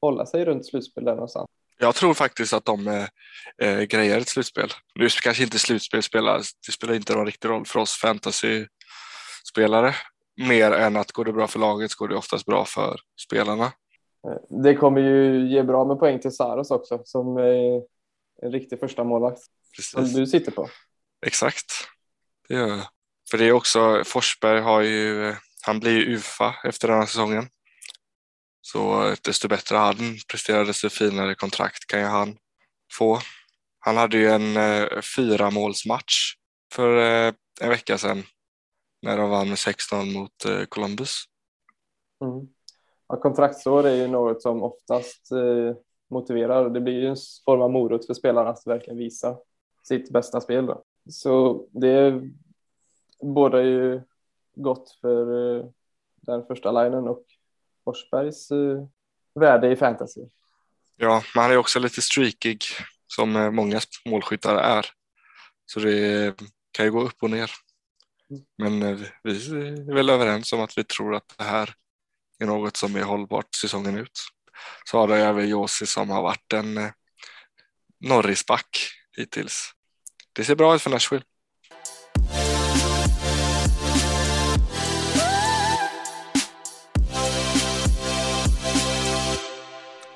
hålla 0.00 0.26
sig 0.26 0.44
runt 0.44 0.66
slutspel 0.66 1.04
där 1.04 1.14
någonstans. 1.14 1.46
Jag 1.78 1.94
tror 1.94 2.14
faktiskt 2.14 2.52
att 2.52 2.64
de 2.64 2.88
eh, 2.88 3.06
eh, 3.68 3.82
grejer 3.82 4.18
ett 4.18 4.28
slutspel. 4.28 4.68
Nu 4.94 5.08
kanske 5.08 5.42
inte 5.42 5.58
slutspel 5.58 6.02
spelar, 6.02 6.42
det 6.66 6.72
spelar 6.72 6.94
inte 6.94 7.14
någon 7.14 7.26
riktig 7.26 7.48
roll 7.48 7.66
för 7.66 7.80
oss 7.80 7.92
fantasy-spelare. 7.92 9.94
mer 10.48 10.72
än 10.72 10.96
att 10.96 11.12
går 11.12 11.24
det 11.24 11.32
bra 11.32 11.46
för 11.46 11.58
laget 11.58 11.90
så 11.90 11.98
går 11.98 12.08
det 12.08 12.16
oftast 12.16 12.46
bra 12.46 12.64
för 12.64 13.00
spelarna. 13.20 13.64
Eh, 14.28 14.60
det 14.62 14.74
kommer 14.74 15.00
ju 15.00 15.48
ge 15.48 15.62
bra 15.62 15.84
med 15.84 15.98
poäng 15.98 16.20
till 16.20 16.32
Saros 16.32 16.70
också 16.70 17.02
som 17.04 17.36
är 17.36 17.82
en 18.42 18.52
riktig 18.52 18.80
första 18.80 19.04
målvakt. 19.04 19.42
Som 19.82 20.04
du 20.04 20.26
sitter 20.26 20.52
på. 20.52 20.68
Exakt, 21.26 21.72
det 22.48 22.54
gör 22.54 22.68
jag. 22.68 22.80
För 23.30 23.38
det 23.38 23.44
är 23.44 23.52
också, 23.52 24.02
Forsberg 24.04 24.60
har 24.60 24.80
ju, 24.80 25.34
han 25.62 25.81
blir 25.81 25.92
ju 25.92 26.14
UFA 26.14 26.55
efter 26.64 26.88
den 26.88 26.98
här 26.98 27.07
säsongen. 27.07 27.48
Så 28.61 29.14
desto 29.25 29.48
bättre 29.48 29.77
han 29.77 29.96
presterar, 30.31 30.64
desto 30.64 30.88
finare 30.88 31.35
kontrakt 31.35 31.87
kan 31.87 32.01
ju 32.01 32.07
han 32.07 32.37
få. 32.98 33.18
Han 33.79 33.96
hade 33.96 34.16
ju 34.16 34.31
en 34.31 34.57
eh, 34.57 35.01
fyra 35.16 35.51
målsmatch 35.51 36.35
för 36.72 36.96
eh, 36.98 37.35
en 37.61 37.68
vecka 37.68 37.98
sedan 37.98 38.22
när 39.03 39.16
de 39.16 39.31
vann 39.31 39.48
med 39.48 39.59
16 39.59 40.12
mot 40.12 40.44
eh, 40.44 40.64
Columbus. 40.64 41.25
Mm. 42.25 42.48
Ja, 43.09 43.16
kontraktsår 43.16 43.87
är 43.87 43.94
ju 43.94 44.09
något 44.09 44.42
som 44.42 44.62
oftast 44.62 45.33
eh, 45.33 45.77
motiverar. 46.11 46.70
Det 46.70 46.81
blir 46.81 47.01
ju 47.01 47.07
en 47.07 47.16
form 47.44 47.62
av 47.62 47.70
morot 47.70 48.07
för 48.07 48.14
spelarna 48.14 48.51
att 48.51 48.66
verkligen 48.66 48.98
visa 48.98 49.37
sitt 49.83 50.11
bästa 50.11 50.40
spel. 50.40 50.66
Då. 50.66 50.85
Så 51.11 51.66
det 51.70 52.22
båda 53.22 53.62
ju 53.62 54.03
gott 54.54 54.98
för 55.00 55.56
eh, 55.58 55.64
den 56.16 56.46
första 56.46 56.72
linen 56.72 57.08
och 57.08 57.24
Forsbergs 57.84 58.50
eh, 58.50 58.86
värde 59.34 59.72
i 59.72 59.76
fantasy. 59.76 60.20
Ja, 60.96 61.22
men 61.34 61.42
han 61.42 61.52
är 61.52 61.56
också 61.56 61.78
lite 61.78 62.02
streakig 62.02 62.64
som 63.06 63.36
eh, 63.36 63.50
många 63.50 63.80
målskyttar 64.06 64.56
är. 64.56 64.86
Så 65.66 65.80
det 65.80 66.34
kan 66.72 66.86
ju 66.86 66.92
gå 66.92 67.00
upp 67.02 67.22
och 67.22 67.30
ner. 67.30 67.50
Men 68.58 68.82
eh, 68.82 69.00
vi 69.22 69.30
är 69.30 69.94
väl 69.94 70.10
överens 70.10 70.52
om 70.52 70.60
att 70.60 70.78
vi 70.78 70.84
tror 70.84 71.14
att 71.14 71.34
det 71.38 71.44
här 71.44 71.74
är 72.38 72.46
något 72.46 72.76
som 72.76 72.96
är 72.96 73.02
hållbart 73.02 73.54
säsongen 73.54 73.96
ut. 73.96 74.20
Så 74.84 74.98
har 74.98 75.08
det 75.08 75.16
även 75.16 75.48
Josi 75.48 75.86
som 75.86 76.10
har 76.10 76.22
varit 76.22 76.52
en 76.52 76.92
Norrisback 78.00 78.78
hittills. 79.16 79.70
Det 80.32 80.44
ser 80.44 80.54
bra 80.54 80.74
ut 80.74 80.82
för 80.82 80.90
Nashville. 80.90 81.24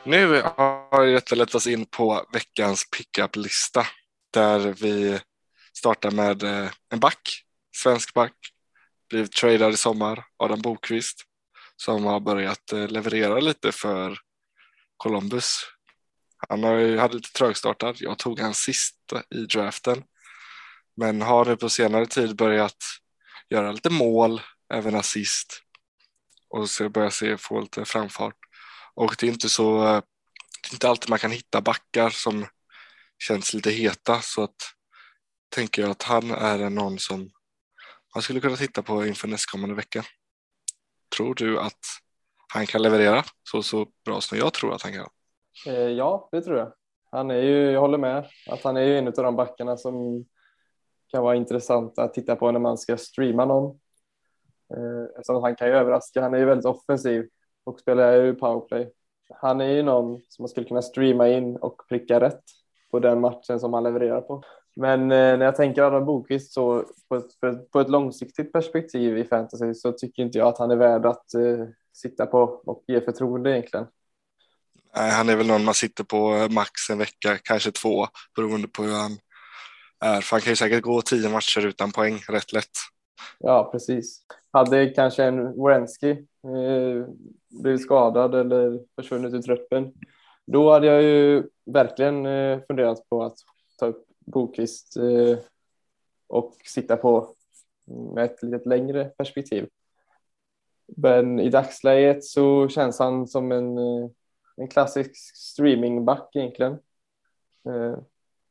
Nu 0.06 0.42
har 0.42 1.06
detta 1.06 1.34
lett 1.34 1.54
oss 1.54 1.66
in 1.66 1.86
på 1.86 2.26
veckans 2.32 2.90
pickup-lista 2.90 3.86
där 4.32 4.58
vi 4.58 5.20
startar 5.72 6.10
med 6.10 6.42
eh, 6.42 6.70
en 6.88 7.00
back, 7.00 7.44
svensk 7.76 8.14
back, 8.14 8.32
blivit 9.08 9.32
tradad 9.32 9.72
i 9.72 9.76
sommar, 9.76 10.24
Adam 10.36 10.60
Bokvist, 10.60 11.22
som 11.76 12.04
har 12.04 12.20
börjat 12.20 12.72
eh, 12.72 12.88
leverera 12.88 13.40
lite 13.40 13.72
för 13.72 14.18
Columbus. 14.96 15.60
Han 16.48 16.64
har 16.64 16.74
ju, 16.74 16.98
hade 16.98 17.14
lite 17.14 17.32
trögstartat, 17.32 18.00
jag 18.00 18.18
tog 18.18 18.40
han 18.40 18.54
sist 18.54 18.96
i 19.34 19.38
draften, 19.38 20.04
men 20.96 21.22
har 21.22 21.44
nu 21.44 21.56
på 21.56 21.68
senare 21.68 22.06
tid 22.06 22.36
börjat 22.36 22.84
göra 23.50 23.72
lite 23.72 23.90
mål, 23.90 24.40
även 24.74 24.94
assist 24.94 25.62
och 26.48 26.70
så 26.70 26.88
börjar 26.88 27.10
se 27.10 27.36
få 27.36 27.60
lite 27.60 27.84
framfart. 27.84 28.36
Och 28.96 29.16
det 29.20 29.26
är 29.26 29.30
inte 29.30 29.48
så, 29.48 29.82
det 29.82 30.70
är 30.70 30.72
inte 30.72 30.88
alltid 30.88 31.10
man 31.10 31.18
kan 31.18 31.30
hitta 31.30 31.60
backar 31.60 32.10
som 32.10 32.46
känns 33.18 33.54
lite 33.54 33.70
heta 33.70 34.20
så 34.20 34.42
att 34.42 34.56
tänker 35.54 35.82
jag 35.82 35.90
att 35.90 36.02
han 36.02 36.30
är 36.30 36.70
någon 36.70 36.98
som 36.98 37.30
man 38.14 38.22
skulle 38.22 38.40
kunna 38.40 38.56
titta 38.56 38.82
på 38.82 39.06
inför 39.06 39.28
nästkommande 39.28 39.74
vecka. 39.74 40.04
Tror 41.16 41.34
du 41.34 41.60
att 41.60 41.80
han 42.54 42.66
kan 42.66 42.82
leverera 42.82 43.24
så, 43.50 43.62
så 43.62 43.86
bra 44.04 44.20
som 44.20 44.38
jag 44.38 44.52
tror 44.52 44.74
att 44.74 44.82
han 44.82 44.92
kan? 44.92 45.08
Eh, 45.66 45.74
ja, 45.74 46.28
det 46.32 46.42
tror 46.42 46.58
jag. 46.58 46.72
Han 47.10 47.30
är 47.30 47.42
ju, 47.42 47.70
jag 47.70 47.80
håller 47.80 47.98
med, 47.98 48.26
att 48.50 48.62
han 48.62 48.76
är 48.76 48.82
ju 48.82 48.98
en 48.98 49.06
av 49.06 49.12
de 49.12 49.36
backarna 49.36 49.76
som 49.76 50.24
kan 51.08 51.22
vara 51.22 51.36
intressant 51.36 51.98
att 51.98 52.14
titta 52.14 52.36
på 52.36 52.52
när 52.52 52.60
man 52.60 52.78
ska 52.78 52.96
streama 52.96 53.44
någon. 53.44 53.80
Eh, 54.74 55.18
eftersom 55.18 55.42
han 55.42 55.56
kan 55.56 55.68
ju 55.68 55.74
överraska. 55.74 56.22
Han 56.22 56.34
är 56.34 56.38
ju 56.38 56.44
väldigt 56.44 56.66
offensiv 56.66 57.28
och 57.66 57.80
spelar 57.80 58.12
ju 58.12 58.34
powerplay. 58.34 58.90
Han 59.34 59.60
är 59.60 59.70
ju 59.70 59.82
någon 59.82 60.20
som 60.28 60.42
man 60.42 60.48
skulle 60.48 60.66
kunna 60.66 60.82
streama 60.82 61.28
in 61.28 61.56
och 61.56 61.88
pricka 61.88 62.20
rätt 62.20 62.42
på 62.90 62.98
den 62.98 63.20
matchen 63.20 63.60
som 63.60 63.72
han 63.72 63.82
levererar 63.82 64.20
på. 64.20 64.42
Men 64.76 65.00
eh, 65.02 65.08
när 65.38 65.44
jag 65.44 65.56
tänker 65.56 65.82
Adam 65.82 66.04
Bokvist 66.04 66.52
så 66.52 66.84
på 67.08 67.16
ett, 67.16 67.30
på 67.72 67.80
ett 67.80 67.90
långsiktigt 67.90 68.52
perspektiv 68.52 69.18
i 69.18 69.24
fantasy 69.24 69.74
så 69.74 69.92
tycker 69.92 70.22
inte 70.22 70.38
jag 70.38 70.48
att 70.48 70.58
han 70.58 70.70
är 70.70 70.76
värd 70.76 71.06
att 71.06 71.34
eh, 71.34 71.66
sitta 71.92 72.26
på 72.26 72.38
och 72.66 72.84
ge 72.86 73.00
förtroende 73.00 73.50
egentligen. 73.50 73.86
Nej, 74.96 75.10
han 75.10 75.28
är 75.28 75.36
väl 75.36 75.46
någon 75.46 75.64
man 75.64 75.74
sitter 75.74 76.04
på 76.04 76.48
max 76.50 76.90
en 76.90 76.98
vecka, 76.98 77.38
kanske 77.42 77.70
två, 77.70 78.06
beroende 78.36 78.68
på 78.68 78.82
hur 78.82 78.94
han 78.94 79.18
är. 80.00 80.20
För 80.20 80.36
han 80.36 80.40
kan 80.40 80.52
ju 80.52 80.56
säkert 80.56 80.82
gå 80.82 81.02
tio 81.02 81.28
matcher 81.28 81.66
utan 81.66 81.92
poäng 81.92 82.18
rätt 82.28 82.52
lätt. 82.52 82.78
Ja, 83.38 83.68
precis. 83.72 84.20
Hade 84.52 84.86
kanske 84.86 85.24
en 85.24 85.62
Wrenski 85.62 86.26
eh, 86.48 87.06
blivit 87.48 87.82
skadad 87.82 88.34
eller 88.34 88.80
försvunnit 88.96 89.34
ur 89.34 89.42
truppen, 89.42 89.92
då 90.46 90.72
hade 90.72 90.86
jag 90.86 91.02
ju 91.02 91.48
verkligen 91.64 92.26
eh, 92.26 92.60
funderat 92.66 93.08
på 93.08 93.24
att 93.24 93.38
ta 93.78 93.86
upp 93.86 94.06
Bokvist 94.26 94.96
eh, 94.96 95.38
och 96.26 96.54
sitta 96.64 96.96
på 96.96 97.34
mm, 97.90 98.14
med 98.14 98.24
ett 98.24 98.42
lite 98.42 98.68
längre 98.68 99.04
perspektiv. 99.04 99.68
Men 100.86 101.40
i 101.40 101.50
dagsläget 101.50 102.24
så 102.24 102.68
känns 102.68 102.98
han 102.98 103.26
som 103.26 103.52
en, 103.52 103.78
eh, 103.78 104.10
en 104.56 104.68
klassisk 104.68 105.36
streamingback 105.36 106.36
egentligen. 106.36 106.72
Eh, 107.68 107.98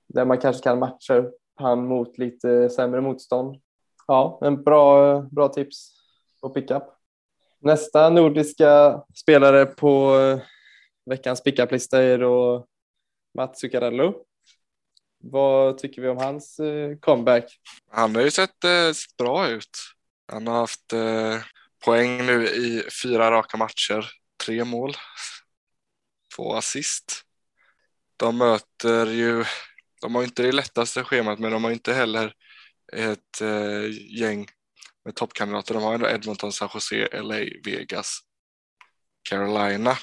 där 0.07 0.25
man 0.25 0.37
kanske 0.37 0.63
kan 0.63 0.79
matcha 0.79 1.25
han 1.55 1.87
mot 1.87 2.17
lite 2.17 2.69
sämre 2.69 3.01
motstånd. 3.01 3.61
Ja, 4.07 4.39
en 4.41 4.63
bra, 4.63 5.21
bra 5.21 5.47
tips 5.47 5.91
på 6.41 6.49
pickup. 6.49 6.83
Nästa 7.65 8.09
nordiska 8.09 9.01
spelare 9.15 9.65
på 9.65 10.19
eh, 10.19 10.41
veckans 11.05 11.43
pickuplista 11.43 12.03
är 12.03 12.17
då 12.17 12.65
Mats 13.37 13.59
Zuccarello. 13.59 14.15
Vad 15.23 15.77
tycker 15.77 16.01
vi 16.01 16.07
om 16.07 16.17
hans 16.17 16.59
eh, 16.59 16.97
comeback? 16.97 17.59
Han 17.91 18.15
har 18.15 18.21
ju 18.21 18.27
eh, 18.27 18.31
sett 18.31 19.17
bra 19.17 19.47
ut. 19.47 19.77
Han 20.31 20.47
har 20.47 20.55
haft 20.55 20.93
poäng 21.85 22.25
nu 22.25 22.47
i 22.47 22.83
fyra 23.03 23.31
raka 23.31 23.57
matcher, 23.57 24.05
tre 24.45 24.63
mål, 24.63 24.93
två 26.35 26.53
assist. 26.53 27.21
De 28.17 28.37
möter 28.37 29.05
ju, 29.05 29.43
de 30.01 30.15
har 30.15 30.23
inte 30.23 30.43
det 30.43 30.51
lättaste 30.51 31.03
schemat 31.03 31.39
men 31.39 31.51
de 31.51 31.63
har 31.63 31.71
inte 31.71 31.93
heller 31.93 32.33
ett 32.93 33.41
gäng 34.19 34.47
med 35.05 35.15
toppkandidater. 35.15 35.73
De 35.73 35.83
har 35.83 35.93
ändå 35.93 36.09
Edmonton, 36.09 36.51
San 36.51 36.69
Jose, 36.73 37.21
LA, 37.21 37.39
Vegas, 37.63 38.19
Carolina. 39.29 39.97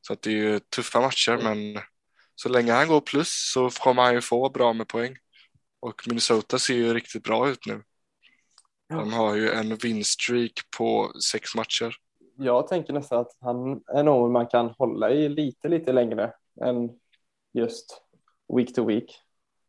Så 0.00 0.12
att 0.12 0.22
det 0.22 0.30
är 0.30 0.34
ju 0.34 0.58
tuffa 0.58 1.00
matcher 1.00 1.40
men 1.42 1.82
så 2.34 2.48
länge 2.48 2.72
han 2.72 2.88
går 2.88 3.00
plus 3.00 3.50
så 3.52 3.70
kommer 3.70 4.02
han 4.02 4.14
ju 4.14 4.20
få 4.20 4.50
bra 4.50 4.72
med 4.72 4.88
poäng. 4.88 5.16
Och 5.80 6.02
Minnesota 6.06 6.58
ser 6.58 6.74
ju 6.74 6.94
riktigt 6.94 7.22
bra 7.22 7.48
ut 7.48 7.66
nu. 7.66 7.82
De 8.88 9.12
har 9.12 9.34
ju 9.34 9.50
en 9.50 9.76
vinstreak 9.76 10.52
på 10.78 11.12
sex 11.32 11.54
matcher. 11.54 11.96
Jag 12.36 12.68
tänker 12.68 12.92
nästan 12.92 13.20
att 13.20 13.36
han 13.40 13.82
är 13.86 14.02
någon 14.02 14.32
man 14.32 14.46
kan 14.46 14.66
hålla 14.66 15.10
i 15.10 15.28
lite, 15.28 15.68
lite 15.68 15.92
längre 15.92 16.32
än 16.60 16.90
just 17.52 18.02
week 18.56 18.74
to 18.74 18.86
week. 18.86 19.20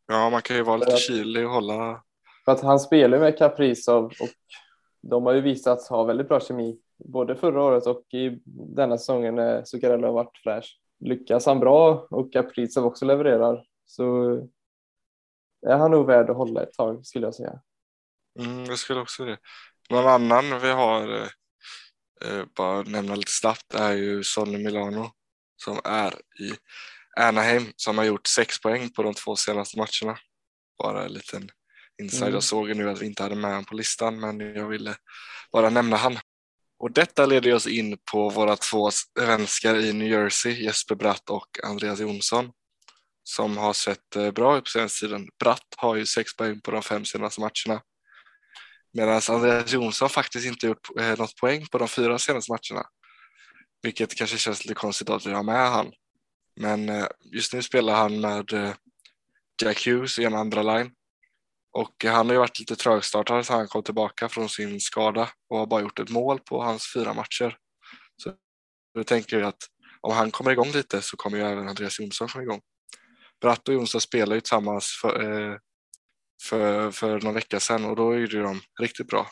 Ja, 0.07 0.29
man 0.29 0.41
kan 0.41 0.55
ju 0.55 0.63
vara 0.63 0.77
lite 0.77 0.97
kylig 0.97 1.45
och 1.45 1.51
hålla. 1.51 2.03
För 2.45 2.51
att 2.51 2.61
han 2.61 2.79
spelar 2.79 3.19
med 3.19 3.37
Kaprizov 3.37 4.05
och 4.05 4.29
de 5.01 5.25
har 5.25 5.33
ju 5.33 5.41
visat 5.41 5.87
ha 5.87 6.03
väldigt 6.03 6.27
bra 6.27 6.39
kemi 6.39 6.79
både 6.97 7.35
förra 7.35 7.63
året 7.63 7.87
och 7.87 8.13
i 8.13 8.41
denna 8.75 8.97
säsongen 8.97 9.35
när 9.35 9.63
Zuccarello 9.63 10.07
har 10.07 10.13
varit 10.13 10.37
fräsch 10.43 10.79
lyckas 10.99 11.45
han 11.45 11.59
bra 11.59 12.07
och 12.09 12.33
Kaprizov 12.33 12.85
också 12.85 13.05
levererar 13.05 13.63
så 13.85 14.33
är 15.67 15.77
han 15.77 15.91
nog 15.91 16.07
värd 16.07 16.29
att 16.29 16.37
hålla 16.37 16.63
ett 16.63 16.73
tag 16.73 17.05
skulle 17.05 17.27
jag 17.27 17.35
säga. 17.35 17.61
Mm, 18.39 18.65
jag 18.65 18.77
skulle 18.79 19.01
också 19.01 19.25
det. 19.25 19.37
Någon 19.89 20.07
annan 20.07 20.59
vi 20.61 20.71
har, 20.71 21.15
eh, 21.15 21.27
eh, 22.25 22.45
bara 22.55 22.81
nämna 22.81 23.15
lite 23.15 23.31
snabbt, 23.31 23.73
är 23.73 23.93
ju 23.93 24.23
Sonny 24.23 24.57
Milano 24.57 25.11
som 25.55 25.79
är 25.83 26.13
i 26.13 26.53
Anaheim 27.19 27.63
som 27.75 27.97
har 27.97 28.05
gjort 28.05 28.27
sex 28.27 28.61
poäng 28.61 28.89
på 28.89 29.03
de 29.03 29.13
två 29.13 29.35
senaste 29.35 29.77
matcherna. 29.77 30.19
Bara 30.77 31.05
en 31.05 31.13
liten 31.13 31.49
inside. 32.01 32.21
Mm. 32.21 32.33
Jag 32.33 32.43
såg 32.43 32.75
nu 32.75 32.89
att 32.89 33.01
vi 33.01 33.05
inte 33.05 33.23
hade 33.23 33.35
med 33.35 33.51
honom 33.51 33.65
på 33.65 33.75
listan 33.75 34.19
men 34.19 34.39
jag 34.39 34.67
ville 34.67 34.95
bara 35.51 35.69
nämna 35.69 35.95
han. 35.95 36.17
Och 36.77 36.91
detta 36.91 37.25
leder 37.25 37.53
oss 37.53 37.67
in 37.67 37.97
på 38.11 38.29
våra 38.29 38.55
två 38.55 38.91
svenskar 38.91 39.75
i 39.75 39.93
New 39.93 40.07
Jersey, 40.07 40.63
Jesper 40.63 40.95
Bratt 40.95 41.29
och 41.29 41.47
Andreas 41.63 41.99
Jonsson, 41.99 42.51
som 43.23 43.57
har 43.57 43.73
sett 43.73 44.15
eh, 44.15 44.31
bra 44.31 44.57
ut 44.57 44.63
på 44.63 44.69
senaste 44.69 44.99
tiden. 44.99 45.27
Bratt 45.39 45.73
har 45.77 45.95
ju 45.95 46.05
sex 46.05 46.35
poäng 46.35 46.61
på 46.61 46.71
de 46.71 46.81
fem 46.81 47.05
senaste 47.05 47.41
matcherna. 47.41 47.81
Medan 48.93 49.21
Andreas 49.29 49.73
Jonsson 49.73 50.09
faktiskt 50.09 50.45
inte 50.45 50.67
gjort 50.67 50.89
eh, 50.99 51.17
något 51.17 51.35
poäng 51.35 51.65
på 51.71 51.77
de 51.77 51.87
fyra 51.87 52.19
senaste 52.19 52.51
matcherna. 52.51 52.87
Vilket 53.81 54.15
kanske 54.15 54.37
känns 54.37 54.65
lite 54.65 54.75
konstigt 54.75 55.09
att 55.09 55.25
vi 55.25 55.31
har 55.31 55.43
med 55.43 55.71
han. 55.71 55.91
Men 56.55 56.89
eh, 56.89 57.07
just 57.33 57.53
nu 57.53 57.61
spelar 57.61 57.95
han 57.95 58.21
med 58.21 58.75
Jack 59.61 59.87
Hughes 59.87 60.19
i 60.19 60.23
en 60.23 60.35
andra 60.35 60.61
line. 60.63 60.91
Och 61.75 62.05
han 62.05 62.25
har 62.25 62.33
ju 62.33 62.39
varit 62.39 62.59
lite 62.59 62.75
trögstartad 62.75 63.45
sedan 63.45 63.57
han 63.57 63.67
kom 63.67 63.83
tillbaka 63.83 64.29
från 64.29 64.49
sin 64.49 64.79
skada 64.79 65.29
och 65.49 65.57
har 65.57 65.65
bara 65.65 65.81
gjort 65.81 65.99
ett 65.99 66.09
mål 66.09 66.39
på 66.39 66.61
hans 66.61 66.93
fyra 66.93 67.13
matcher. 67.13 67.57
Så 68.17 68.33
jag 68.93 69.07
tänker 69.07 69.41
att 69.41 69.57
om 70.01 70.13
han 70.13 70.31
kommer 70.31 70.51
igång 70.51 70.71
lite 70.71 71.01
så 71.01 71.17
kommer 71.17 71.37
ju 71.37 71.43
även 71.43 71.67
Andreas 71.67 71.99
Jonsson 71.99 72.27
komma 72.27 72.43
igång. 72.43 72.61
Bratt 73.41 73.67
och 73.67 73.73
Jonsson 73.73 74.01
spelar 74.01 74.35
ju 74.35 74.41
tillsammans 74.41 74.99
för, 75.01 75.23
eh, 75.23 75.57
för, 76.43 76.91
för 76.91 77.21
någon 77.21 77.33
vecka 77.33 77.59
sedan 77.59 77.85
och 77.85 77.95
då 77.95 78.15
gjorde 78.15 78.41
de 78.41 78.61
riktigt 78.81 79.07
bra. 79.07 79.27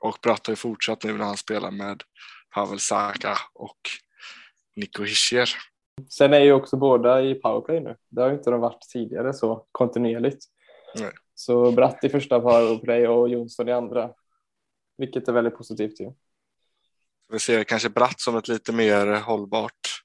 Och 0.00 0.18
Bratt 0.22 0.46
har 0.46 0.52
ju 0.52 0.56
fortsatt 0.56 1.04
nu 1.04 1.12
när 1.12 1.24
han 1.24 1.36
spelar 1.36 1.70
med 1.70 2.02
Pavel 2.54 2.80
Saka 2.80 3.38
och 3.54 3.78
Nico 4.76 5.02
Hischier. 5.02 5.48
Sen 6.08 6.32
är 6.32 6.40
ju 6.40 6.52
också 6.52 6.76
båda 6.76 7.22
i 7.22 7.34
powerplay 7.34 7.80
nu. 7.80 7.96
Det 8.08 8.22
har 8.22 8.28
ju 8.28 8.34
inte 8.34 8.50
de 8.50 8.60
varit 8.60 8.80
tidigare 8.92 9.32
så 9.32 9.66
kontinuerligt. 9.72 10.44
Nej. 10.94 11.12
Så 11.34 11.72
Bratt 11.72 12.04
i 12.04 12.08
första 12.08 12.40
powerplay 12.40 13.08
och 13.08 13.28
Jonsson 13.28 13.68
i 13.68 13.72
andra. 13.72 14.10
Vilket 14.98 15.28
är 15.28 15.32
väldigt 15.32 15.56
positivt 15.56 16.00
ju. 16.00 16.12
Vi 17.28 17.38
ser 17.38 17.64
kanske 17.64 17.88
Bratt 17.88 18.20
som 18.20 18.36
ett 18.36 18.48
lite 18.48 18.72
mer 18.72 19.20
hållbart 19.20 20.04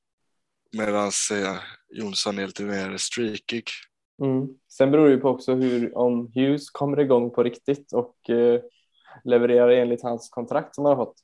medan 0.72 1.12
eh, 1.32 1.56
Jonsson 1.90 2.40
är 2.40 2.46
lite 2.46 2.64
mer 2.64 2.98
streakig. 2.98 3.64
Mm. 4.22 4.48
Sen 4.70 4.92
beror 4.92 5.06
det 5.06 5.12
ju 5.12 5.20
på 5.20 5.30
också 5.30 5.54
hur, 5.54 5.98
om 5.98 6.32
Hughes 6.36 6.70
kommer 6.70 7.00
igång 7.00 7.32
på 7.32 7.44
riktigt 7.44 7.94
och 7.94 8.30
eh, 8.30 8.62
levererar 9.24 9.70
enligt 9.70 10.04
hans 10.04 10.30
kontrakt 10.30 10.76
som 10.76 10.86
han 10.86 10.98
har 10.98 11.06
fått. 11.06 11.16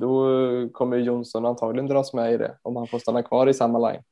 Då 0.00 0.28
kommer 0.72 0.96
Jonsson 0.96 1.46
antagligen 1.46 1.86
dras 1.86 2.12
med 2.12 2.34
i 2.34 2.36
det 2.36 2.58
om 2.62 2.76
han 2.76 2.86
får 2.86 2.98
stanna 2.98 3.22
kvar 3.22 3.46
i 3.46 3.54
samma 3.54 3.90
line. 3.90 4.02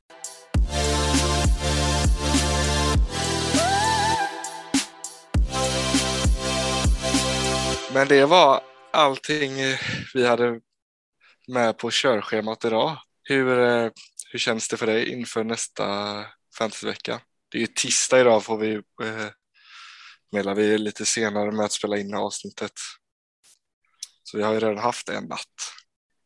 Men 7.96 8.08
det 8.08 8.24
var 8.24 8.60
allting 8.92 9.60
eh, 9.60 9.78
vi 10.14 10.26
hade 10.26 10.60
med 11.48 11.78
på 11.78 11.90
körschemat 11.90 12.64
idag. 12.64 12.96
Hur, 13.22 13.58
eh, 13.58 13.90
hur 14.32 14.38
känns 14.38 14.68
det 14.68 14.76
för 14.76 14.86
dig 14.86 15.12
inför 15.12 15.44
nästa 15.44 15.84
fantasyvecka? 16.58 17.20
Det 17.50 17.58
är 17.58 17.60
ju 17.60 17.66
tisdag 17.66 18.20
idag 18.20 18.44
får 18.44 18.58
vi 18.58 18.74
eh, 18.74 19.30
meddela. 20.32 20.54
Vi 20.54 20.74
är 20.74 20.78
lite 20.78 21.06
senare 21.06 21.52
med 21.52 21.64
att 21.64 21.72
spela 21.72 21.98
in 21.98 22.14
avsnittet. 22.14 22.72
Så 24.22 24.36
vi 24.36 24.42
har 24.42 24.54
ju 24.54 24.60
redan 24.60 24.78
haft 24.78 25.08
en 25.08 25.24
natt. 25.24 25.56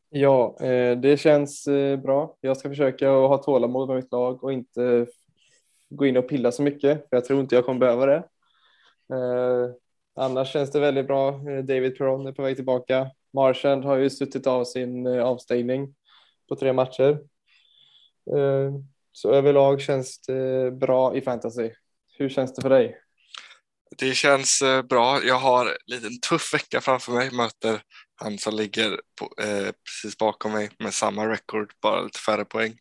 Ja, 0.09 0.59
eh, 0.61 0.99
det 0.99 1.21
känns 1.21 1.67
eh, 1.67 1.97
bra. 1.97 2.37
Jag 2.41 2.57
ska 2.57 2.69
försöka 2.69 3.11
att 3.11 3.29
ha 3.29 3.39
tålamod 3.39 3.89
med 3.89 3.97
mitt 3.97 4.13
lag 4.13 4.45
och 4.45 4.53
inte 4.53 5.07
gå 5.91 6.07
in 6.07 6.17
och 6.17 6.29
pilla 6.29 6.53
så 6.53 6.63
mycket, 6.63 7.09
för 7.09 7.17
jag 7.17 7.25
tror 7.25 7.41
inte 7.41 7.55
jag 7.55 7.65
kommer 7.65 7.81
behöva 7.81 8.07
det. 8.07 8.25
Eh, 9.13 9.75
annars 10.16 10.53
känns 10.53 10.70
det 10.70 10.81
väldigt 10.81 11.07
bra. 11.07 11.29
Eh, 11.29 11.64
David 11.64 11.99
Perron 11.99 12.27
är 12.27 12.33
på 12.33 12.42
väg 12.42 12.57
tillbaka. 12.57 13.11
Marchand 13.35 13.85
har 13.85 13.96
ju 13.96 14.11
suttit 14.11 14.46
av 14.46 14.64
sin 14.64 15.07
eh, 15.07 15.25
avstängning 15.25 15.94
på 16.49 16.57
tre 16.57 16.73
matcher. 16.73 17.11
Eh, 18.37 18.73
så 19.12 19.33
överlag 19.33 19.81
känns 19.81 20.20
det 20.20 20.73
bra 20.73 21.16
i 21.16 21.20
fantasy. 21.20 21.70
Hur 22.18 22.29
känns 22.29 22.55
det 22.55 22.62
för 22.62 22.70
dig? 22.70 22.99
Det 23.99 24.14
känns 24.14 24.62
bra. 24.88 25.23
Jag 25.23 25.38
har 25.38 25.66
en 25.66 25.77
liten 25.87 26.20
tuff 26.20 26.55
vecka 26.55 26.81
framför 26.81 27.12
mig. 27.12 27.31
Möter 27.33 27.83
han 28.14 28.38
som 28.38 28.55
ligger 28.55 29.01
på, 29.20 29.42
eh, 29.42 29.73
precis 29.85 30.18
bakom 30.18 30.53
mig 30.53 30.70
med 30.79 30.94
samma 30.94 31.29
record, 31.29 31.73
bara 31.83 32.03
lite 32.03 32.18
färre 32.18 32.44
poäng. 32.44 32.79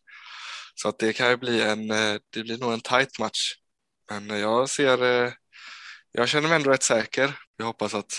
Så 0.74 0.88
att 0.88 0.98
det 0.98 1.12
kan 1.12 1.30
ju 1.30 1.36
bli 1.36 1.62
en, 1.62 1.88
det 2.30 2.42
blir 2.42 2.58
nog 2.58 2.72
en 2.72 2.80
tight 2.80 3.18
match. 3.18 3.54
Men 4.10 4.40
jag 4.40 4.68
ser, 4.68 5.24
eh, 5.24 5.32
jag 6.12 6.28
känner 6.28 6.48
mig 6.48 6.56
ändå 6.56 6.70
rätt 6.70 6.82
säker. 6.82 7.38
Jag 7.56 7.66
hoppas 7.66 7.94
att 7.94 8.12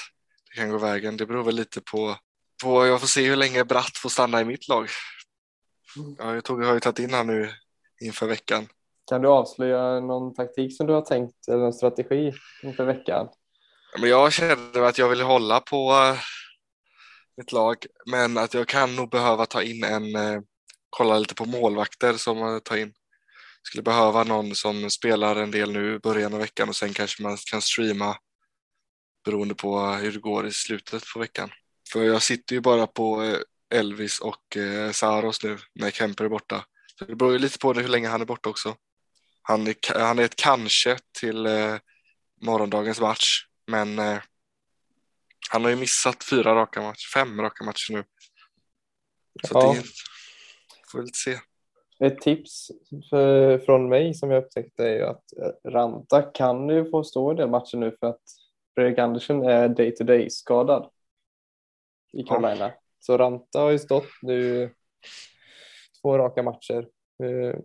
det 0.49 0.56
kan 0.56 0.69
gå 0.69 0.77
vägen. 0.77 1.17
Det 1.17 1.25
beror 1.25 1.43
väl 1.43 1.56
lite 1.56 1.82
på, 1.82 2.15
på 2.63 2.86
jag 2.86 2.99
får 2.99 3.08
se 3.08 3.30
hur 3.30 3.36
länge 3.36 3.63
Bratt 3.63 3.97
får 3.97 4.10
stanna 4.10 4.41
i 4.41 4.45
mitt 4.45 4.67
lag. 4.67 4.88
Jag, 6.17 6.43
tog, 6.43 6.63
jag 6.63 6.67
har 6.67 6.73
ju 6.73 6.80
tagit 6.80 6.99
in 6.99 7.13
han 7.13 7.27
nu 7.27 7.49
inför 8.01 8.27
veckan. 8.27 8.67
Kan 9.10 9.21
du 9.21 9.27
avslöja 9.27 9.99
någon 9.99 10.34
taktik 10.36 10.77
som 10.77 10.88
du 10.88 10.93
har 10.93 11.01
tänkt 11.01 11.47
eller 11.47 11.58
någon 11.58 11.73
strategi 11.73 12.34
inför 12.63 12.86
veckan? 12.86 13.27
Men 13.99 14.10
jag 14.10 14.34
kände 14.34 14.88
att 14.88 14.97
jag 14.97 15.10
vill 15.10 15.21
hålla 15.21 15.60
på 15.60 15.91
uh, 15.91 16.19
mitt 17.38 17.51
lag, 17.51 17.77
men 18.06 18.38
att 18.38 18.54
jag 18.54 18.67
kan 18.67 18.95
nog 18.95 19.10
behöva 19.10 19.45
ta 19.45 19.62
in 19.62 19.84
en, 19.84 20.04
uh, 20.15 20.41
kolla 20.89 21.19
lite 21.19 21.36
på 21.36 21.45
målvakter 21.45 22.13
som 22.13 22.41
uh, 22.41 22.60
tar 22.60 22.77
in. 22.77 22.93
Skulle 23.63 23.84
behöva 23.84 24.24
någon 24.24 24.56
som 24.56 24.89
spelar 24.89 25.36
en 25.36 25.52
del 25.52 25.71
nu 25.71 25.95
i 25.95 26.00
början 26.00 26.34
av 26.34 26.39
veckan 26.39 26.69
och 26.69 26.76
sen 26.76 26.93
kanske 26.93 27.24
man 27.24 27.38
kan 27.38 27.62
streama 27.62 28.17
beroende 29.26 29.56
på 29.56 29.80
hur 29.80 30.12
det 30.12 30.19
går 30.19 30.47
i 30.47 30.52
slutet 30.52 31.04
på 31.13 31.19
veckan. 31.19 31.52
För 31.91 32.04
jag 32.04 32.21
sitter 32.21 32.56
ju 32.56 32.62
bara 32.62 32.88
på 32.88 33.38
Elvis 33.74 34.19
och 34.19 34.58
Saros 34.91 35.43
nu 35.43 35.58
när 35.74 35.91
Kemper 35.91 36.26
är 36.26 36.30
borta. 36.30 36.65
Så 37.00 37.06
det 37.06 37.15
beror 37.15 37.34
ju 37.34 37.39
lite 37.39 37.60
på 37.60 37.74
hur 37.74 37.88
länge 37.88 38.08
han 38.08 38.21
är 38.21 38.26
borta 38.26 38.50
också. 38.50 38.76
Han 39.41 39.67
är, 39.67 39.76
han 40.00 40.19
är 40.19 40.24
ett 40.24 40.36
kanske 40.36 40.97
till 41.19 41.45
eh, 41.45 41.78
morgondagens 42.41 43.00
match, 43.00 43.45
men 43.67 44.00
eh, 44.00 44.21
han 45.50 45.63
har 45.63 45.69
ju 45.69 45.76
missat 45.76 46.24
fyra 46.24 46.56
raka 46.56 46.82
matcher, 46.82 47.08
fem 47.13 47.41
raka 47.41 47.63
matcher 47.63 47.93
nu. 47.93 48.04
Så 49.47 49.50
ja. 49.54 49.74
det 49.74 49.84
får 50.91 51.00
vi 51.00 51.06
lite 51.06 51.19
se. 51.19 51.39
Ett 52.04 52.22
tips 52.22 52.72
för, 53.10 53.58
från 53.58 53.90
mig 53.90 54.14
som 54.14 54.32
jag 54.32 54.44
upptäckte 54.44 54.84
är 54.84 54.96
ju 54.96 55.04
att 55.04 55.24
eh, 55.38 55.72
Ranta 55.72 56.22
kan 56.22 56.70
ju 56.70 56.90
få 56.90 57.04
stå 57.04 57.32
i 57.32 57.36
den 57.36 57.52
matchen 57.52 57.80
nu 57.80 57.98
för 58.00 58.08
att 58.08 58.22
Fredrik 58.76 59.00
Andersson 59.00 59.44
är 59.44 59.70
day 59.70 59.96
to 59.96 60.04
day 60.04 60.30
skadad 60.30 60.90
i 62.14 62.24
Carolina. 62.24 62.68
Ja. 62.68 62.74
Så 63.00 63.18
Ranta 63.18 63.60
har 63.60 63.70
ju 63.70 63.80
stått 63.80 64.08
nu 64.22 64.70
två 66.02 66.18
raka 66.18 66.44
matcher 66.44 66.88
eh, 67.24 67.60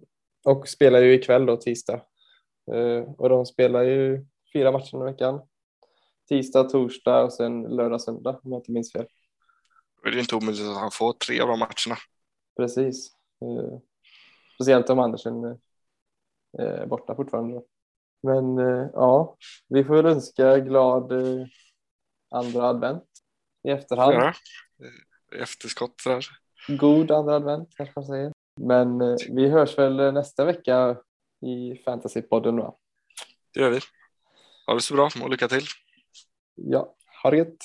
och 0.45 0.69
spelar 0.69 1.01
ju 1.01 1.15
ikväll 1.15 1.47
då 1.47 1.57
tisdag. 1.57 2.01
Eh, 2.73 3.13
och 3.19 3.29
de 3.29 3.47
spelar 3.47 3.83
ju 3.83 4.27
fyra 4.53 4.73
matcher 4.73 5.09
i 5.09 5.13
veckan. 5.13 5.41
Tisdag, 6.29 6.65
torsdag 6.65 7.25
och 7.25 7.33
sen 7.33 7.63
lördag, 7.63 8.01
söndag 8.01 8.41
om 8.43 8.53
jag 8.53 8.59
inte 8.59 8.73
minns 8.73 8.93
fel. 8.93 9.07
Det 10.03 10.09
är 10.09 10.19
inte 10.19 10.37
omöjligt 10.37 10.67
att 10.67 10.77
han 10.77 10.91
får 10.91 11.13
tre 11.13 11.41
av 11.41 11.49
de 11.49 11.59
matcherna. 11.59 11.97
Precis. 12.57 13.13
Eh, 14.57 14.65
speciellt 14.65 14.91
om 14.91 14.99
Andersen 14.99 15.59
är 16.59 16.87
borta 16.87 17.15
fortfarande. 17.15 17.63
Men 18.23 18.57
ja, 18.93 19.37
vi 19.69 19.85
får 19.85 19.95
väl 19.95 20.07
önska 20.07 20.59
glad 20.59 21.13
andra 22.31 22.63
advent 22.69 23.05
i 23.69 23.71
efterhand. 23.71 24.15
Ja, 24.15 24.33
efterskott 25.43 25.95
där. 26.05 26.27
God 26.69 27.11
andra 27.11 27.35
advent 27.35 27.69
kanske 27.77 27.93
man 27.97 28.07
säger. 28.07 28.33
Men 28.61 29.01
eh, 29.01 29.17
vi 29.31 29.49
hörs 29.49 29.79
väl 29.79 30.15
nästa 30.15 30.45
vecka 30.45 30.97
i 31.47 31.83
Fantasypodden 31.85 32.57
då. 32.57 32.79
Det 33.55 33.61
gör 33.61 33.71
vi. 33.71 33.81
Ha 34.67 34.75
det 34.75 34.81
så 34.81 34.95
bra 34.95 35.11
och 35.23 35.31
lycka 35.31 35.49
till. 35.49 35.65
Ja, 36.55 36.95
ha 37.23 37.31
det 37.31 37.37
gött. 37.37 37.57